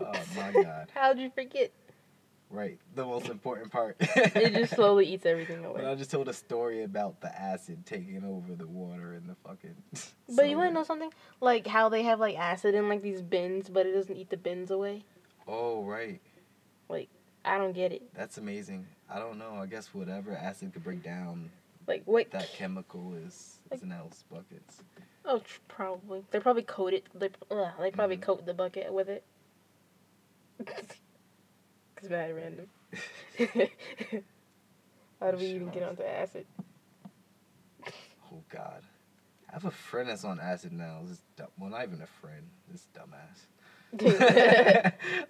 [0.00, 0.88] oh my god.
[0.94, 1.72] How'd you forget?
[2.50, 2.78] Right.
[2.94, 3.96] The most important part.
[3.98, 5.80] It just slowly eats everything away.
[5.82, 9.34] But I just told a story about the acid taking over the water and the
[9.36, 9.74] fucking.
[10.36, 11.10] But you want to know something?
[11.40, 14.36] Like how they have like acid in like these bins, but it doesn't eat the
[14.36, 15.04] bins away.
[15.48, 16.20] Oh right,
[16.88, 17.08] Like
[17.44, 18.02] I don't get it.
[18.14, 18.86] that's amazing.
[19.10, 19.56] I don't know.
[19.60, 21.50] I guess whatever acid could break down
[21.86, 22.30] Like what?
[22.30, 24.82] that chemical is is in else buckets.
[25.24, 27.02] Oh tr- probably they're probably coated.
[27.14, 28.22] They ugh, they probably Mhm.
[28.22, 29.24] coat the bucket with it.
[31.98, 32.66] It's very random.
[35.20, 36.46] How do we even get onto acid?
[38.34, 38.82] Oh God,
[39.48, 41.00] I have a friend that's on acid now.
[41.06, 42.42] This dumb, well, not even a friend.
[42.70, 43.46] This dumbass.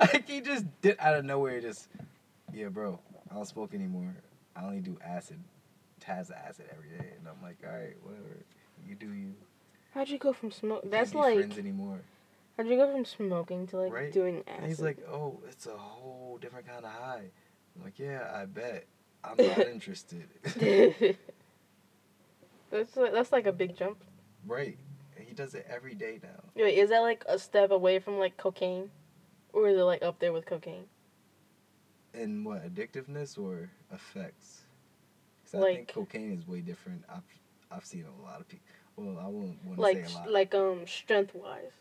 [0.01, 1.61] like he just did out of nowhere.
[1.61, 1.89] Just
[2.55, 3.01] yeah, bro.
[3.31, 4.15] I don't smoke anymore.
[4.55, 5.41] I only do acid,
[6.01, 8.37] Taz acid every day, and I'm like, all right, whatever.
[8.87, 9.35] You do you.
[9.95, 10.83] How'd you go from smoke?
[10.85, 12.01] That's like friends anymore.
[12.57, 14.13] how'd you go from smoking to like Right.
[14.13, 14.59] doing acid?
[14.59, 17.31] And he's like, oh, it's a whole different kind of high.
[17.77, 18.87] I'm like, yeah, I bet.
[19.25, 20.29] I'm not interested.
[22.71, 24.03] that's like, that's like a big jump.
[24.47, 24.79] right.
[25.17, 26.43] And he does it every day now.
[26.55, 28.91] Wait, is that like a step away from like cocaine,
[29.53, 30.87] or is it like up there with cocaine?
[32.15, 34.63] And what addictiveness or effects?
[35.45, 37.05] 'Cause I think cocaine is way different.
[37.11, 37.23] I've
[37.71, 38.65] I've seen a lot of people.
[39.03, 40.31] Well, I wouldn't Like say a lot.
[40.31, 41.73] like um strength wise.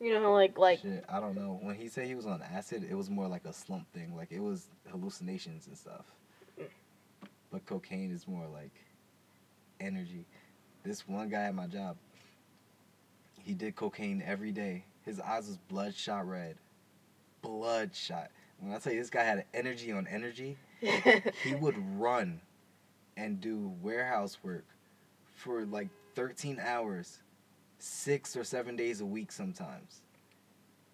[0.00, 1.58] You know how like like Shit, I don't know.
[1.60, 4.14] When he said he was on acid, it was more like a slump thing.
[4.14, 6.04] Like it was hallucinations and stuff.
[6.60, 6.66] Mm.
[7.50, 8.70] But cocaine is more like
[9.80, 10.24] energy.
[10.84, 11.96] this one guy at my job.
[13.42, 14.84] He did cocaine every day.
[15.04, 16.56] His eyes was bloodshot red.
[17.42, 18.30] Bloodshot.
[18.60, 22.40] When I tell you this guy had energy on energy, he would run
[23.16, 24.64] and do warehouse work
[25.38, 27.20] for like 13 hours,
[27.78, 30.02] six or seven days a week sometimes.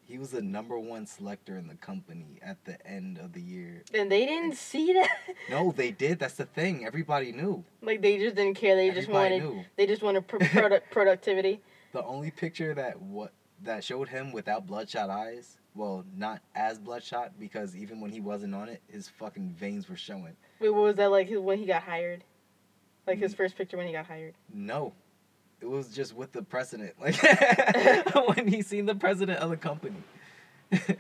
[0.07, 3.83] He was the number one selector in the company at the end of the year.
[3.95, 5.09] and they didn't see that.
[5.51, 6.19] No, they did.
[6.19, 6.85] That's the thing.
[6.87, 7.65] Everybody knew.
[7.83, 8.77] Like they just didn't care.
[8.77, 9.55] They just Everybody wanted.
[9.57, 9.65] knew.
[9.77, 11.61] They just wanted pro- product productivity.
[11.93, 13.33] The only picture that what
[13.63, 18.55] that showed him without bloodshot eyes, well, not as bloodshot because even when he wasn't
[18.55, 20.37] on it, his fucking veins were showing.
[20.61, 21.31] Wait, what was that like?
[21.31, 22.25] When he got hired,
[23.07, 23.23] like Mm.
[23.23, 24.35] his first picture when he got hired.
[24.53, 24.93] No.
[25.61, 26.95] It was just with the president.
[27.01, 27.17] Like
[28.37, 29.97] when he seen the president of the company.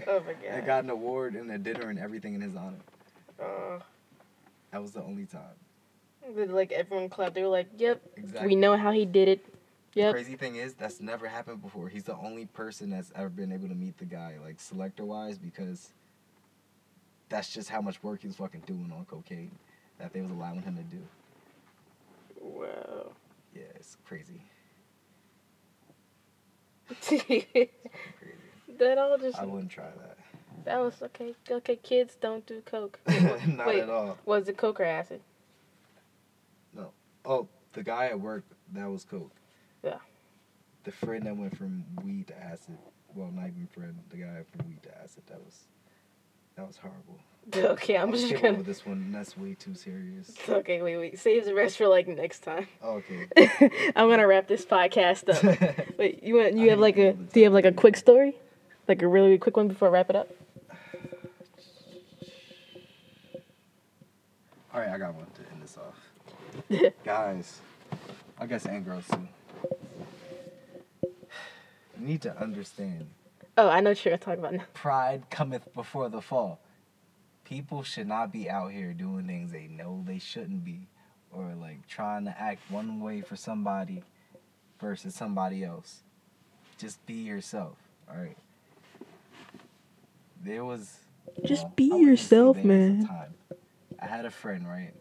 [0.06, 0.66] Oh my I god.
[0.66, 2.78] got an award and a dinner and everything in his honor.
[3.40, 3.80] Uh,
[4.70, 5.56] That was the only time.
[6.36, 7.34] Like everyone clapped.
[7.34, 8.46] They were like, "Yep, Exactly.
[8.48, 9.44] we know how he did it."
[9.92, 11.88] The crazy thing is that's never happened before.
[11.88, 15.36] He's the only person that's ever been able to meet the guy, like selector wise,
[15.38, 15.92] because
[17.28, 19.50] that's just how much work he was fucking doing on cocaine
[19.98, 21.02] that they was allowing him to do.
[22.44, 23.12] Wow.
[23.54, 24.42] Yeah, it's crazy.
[27.02, 27.46] Crazy.
[28.78, 30.18] that all just I wouldn't try that.
[30.66, 31.34] that was okay.
[31.50, 33.00] Okay, kids don't do coke.
[33.46, 33.82] Not Wait.
[33.82, 34.18] at all.
[34.26, 35.20] Was it coke or acid?
[36.74, 36.90] No.
[37.24, 39.32] Oh, the guy at work, that was coke.
[39.82, 39.98] Yeah.
[40.84, 42.76] The friend that went from weed to acid.
[43.14, 43.98] Well, not even friend.
[44.10, 45.22] The guy from weed to acid.
[45.28, 45.64] That was,
[46.56, 47.18] that was horrible.
[47.56, 48.62] Okay, I'm just gonna.
[48.62, 49.12] this one.
[49.12, 50.32] That's way too serious.
[50.48, 51.18] Okay, wait, wait.
[51.18, 52.66] Save the rest for like next time.
[52.82, 53.28] Oh, okay.
[53.96, 55.86] I'm gonna wrap this podcast up.
[55.98, 56.54] Wait, you want?
[56.56, 57.12] You I have like a?
[57.12, 58.36] Do you have like a quick story?
[58.88, 60.28] Like a really quick one before I wrap it up?
[64.72, 66.92] All right, I got one to end this off.
[67.04, 67.60] Guys,
[68.38, 69.28] I guess and girls too.
[72.00, 73.06] You need to understand
[73.56, 74.64] Oh, I know what you're gonna talk about now.
[74.72, 76.58] pride cometh before the fall.
[77.44, 80.88] People should not be out here doing things they know they shouldn't be,
[81.30, 84.02] or like trying to act one way for somebody
[84.80, 86.02] versus somebody else.
[86.78, 87.76] Just be yourself,
[88.08, 88.36] all right?
[90.42, 90.98] There was.
[91.44, 93.34] Just well, be I wouldn't say yourself, there was a man.
[94.00, 94.92] I had a friend, right?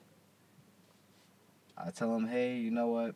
[1.77, 3.15] I tell him, hey, you know what?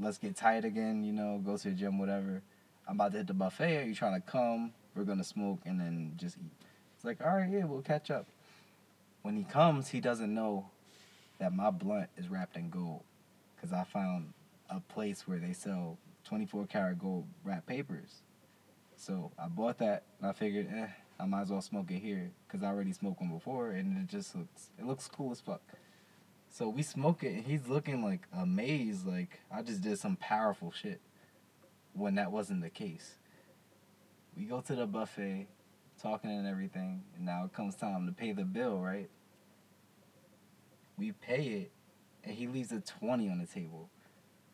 [0.00, 2.42] Let's get tight again, you know, go to the gym, whatever.
[2.88, 3.78] I'm about to hit the buffet.
[3.78, 4.72] Are you trying to come?
[4.94, 6.57] We're gonna smoke and then just eat.
[6.98, 8.26] It's like, all right, yeah, we'll catch up.
[9.22, 10.68] When he comes, he doesn't know
[11.38, 13.04] that my blunt is wrapped in gold,
[13.60, 14.32] cause I found
[14.68, 18.22] a place where they sell 24 karat gold wrapped papers.
[18.96, 20.88] So I bought that and I figured, eh,
[21.20, 24.08] I might as well smoke it here, cause I already smoked one before and it
[24.08, 25.62] just looks, it looks cool as fuck.
[26.50, 30.72] So we smoke it and he's looking like amazed, like I just did some powerful
[30.72, 31.00] shit
[31.92, 33.14] when that wasn't the case.
[34.36, 35.46] We go to the buffet,
[36.00, 39.08] talking and everything, and now it comes time to pay the bill, right?
[40.96, 41.72] We pay it,
[42.24, 43.90] and he leaves a 20 on the table.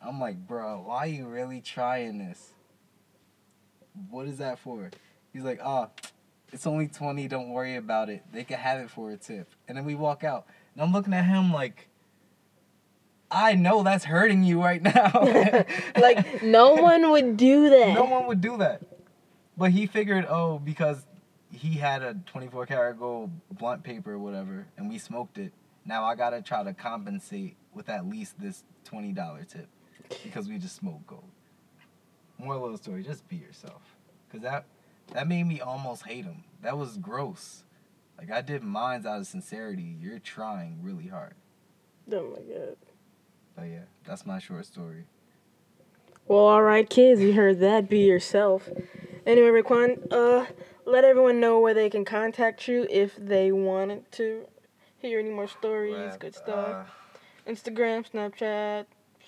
[0.01, 2.51] I'm like, bro, why are you really trying this?
[4.09, 4.91] What is that for?
[5.33, 5.89] He's like, ah,
[6.51, 8.23] it's only 20, don't worry about it.
[8.31, 9.49] They can have it for a tip.
[9.67, 11.87] And then we walk out, and I'm looking at him like,
[13.31, 15.11] I know that's hurting you right now.
[15.99, 17.93] like no one would do that.
[17.93, 18.81] no one would do that.
[19.57, 21.05] But he figured, oh, because
[21.55, 25.53] he had a 24 karat gold blunt paper or whatever, and we smoked it.
[25.85, 29.67] Now I gotta try to compensate with at least this twenty dollar tip
[30.23, 31.29] because we just smoked gold.
[32.37, 33.81] More little story, just be yourself,
[34.31, 34.65] cause that
[35.13, 36.43] that made me almost hate him.
[36.63, 37.63] That was gross.
[38.17, 39.95] Like I did mines out of sincerity.
[40.01, 41.35] You're trying really hard.
[42.11, 42.77] Oh my god.
[43.55, 45.05] But yeah, that's my short story.
[46.27, 47.87] Well, all right, kids, you heard that.
[47.87, 48.67] Be yourself.
[49.27, 50.45] Anyway, Raquan, uh,
[50.85, 54.45] let everyone know where they can contact you if they wanted to
[54.97, 56.87] hear any more stories, Rap, good stuff.
[57.47, 58.85] uh, Instagram, Snapchat,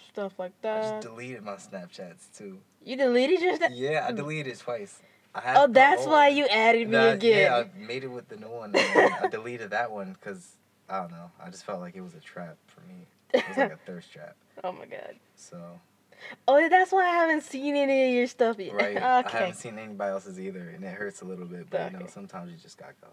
[0.10, 0.78] stuff like that.
[0.78, 2.60] I just deleted my Snapchats too.
[2.84, 3.72] you deleted your Snap?
[3.74, 4.99] Yeah, I deleted it twice.
[5.36, 7.51] I had Oh, that's old why you added me again.
[7.51, 8.74] Yeah, I made it with the new one.
[8.76, 10.55] I deleted that one because
[10.89, 11.32] I don't know.
[11.43, 13.05] I just felt like it was a trap for me.
[13.34, 14.36] It was like a thirst trap.
[14.64, 15.16] oh my god.
[15.36, 15.58] So
[16.47, 18.74] Oh, that's why I haven't seen any of your stuff yet.
[18.74, 21.70] right, I haven't seen anybody else's either, and it hurts a little bit.
[21.70, 23.07] But you know, sometimes you just gotta go.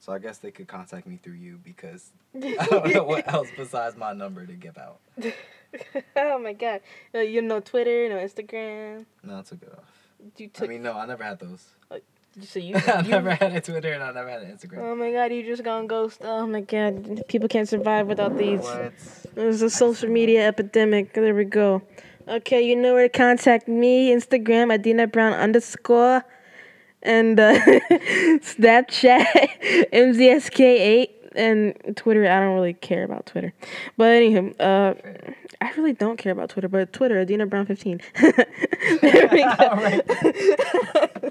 [0.00, 3.48] So I guess they could contact me through you because I don't know what else
[3.56, 5.00] besides my number to give out.
[6.16, 6.80] oh my god.
[7.12, 9.04] No, you know Twitter, no Instagram.
[9.22, 10.08] No, I took it off.
[10.36, 10.68] You took.
[10.68, 11.64] I mean, no, I never had those.
[11.90, 11.98] Oh,
[12.40, 14.78] So you, I you never had a Twitter and I've never had an Instagram.
[14.78, 16.20] Oh my god, you just gone ghost.
[16.22, 18.60] Oh my god, people can't survive without these.
[18.60, 18.92] What?
[19.34, 21.12] There's a social media epidemic.
[21.14, 21.82] There we go.
[22.28, 24.10] Okay, you know where to contact me.
[24.10, 26.24] Instagram, Adina Brown underscore.
[27.02, 27.54] And uh,
[28.40, 29.24] Snapchat,
[29.92, 31.08] MZSK8.
[31.36, 33.52] And Twitter, I don't really care about Twitter.
[33.96, 34.94] But anywho, uh,
[35.60, 38.00] I really don't care about Twitter, but Twitter, Adina Brown 15.
[39.00, 41.30] there we go.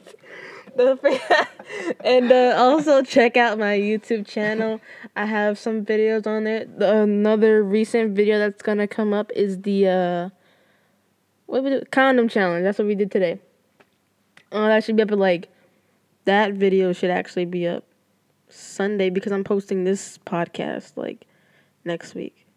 [2.04, 4.82] And uh, also check out my YouTube channel.
[5.16, 6.70] I have some videos on it.
[6.80, 10.30] Another recent video that's gonna come up is the uh,
[11.46, 12.64] what we do condom challenge.
[12.64, 13.40] That's what we did today.
[14.52, 15.50] Oh, that should be up at like
[16.26, 17.84] that video should actually be up
[18.50, 21.28] Sunday because I'm posting this podcast like
[21.86, 22.48] next week.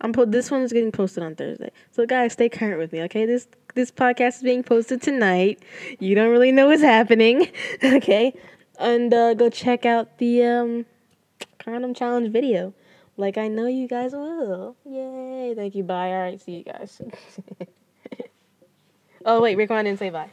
[0.00, 1.70] I'm po- this one is getting posted on Thursday.
[1.92, 3.26] So guys, stay current with me, okay?
[3.26, 5.62] This this podcast is being posted tonight.
[5.98, 7.48] You don't really know what's happening,
[7.84, 8.34] okay?
[8.78, 10.86] And uh, go check out the um
[11.58, 12.74] condom challenge video.
[13.16, 14.76] Like I know you guys will.
[14.84, 15.54] Yay!
[15.54, 15.84] Thank you.
[15.84, 16.12] Bye.
[16.12, 16.40] All right.
[16.40, 17.02] See you guys.
[19.24, 20.30] oh wait, Rick, I didn't say bye.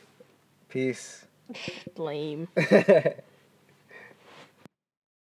[0.70, 1.26] Peace.
[1.98, 2.48] Lame.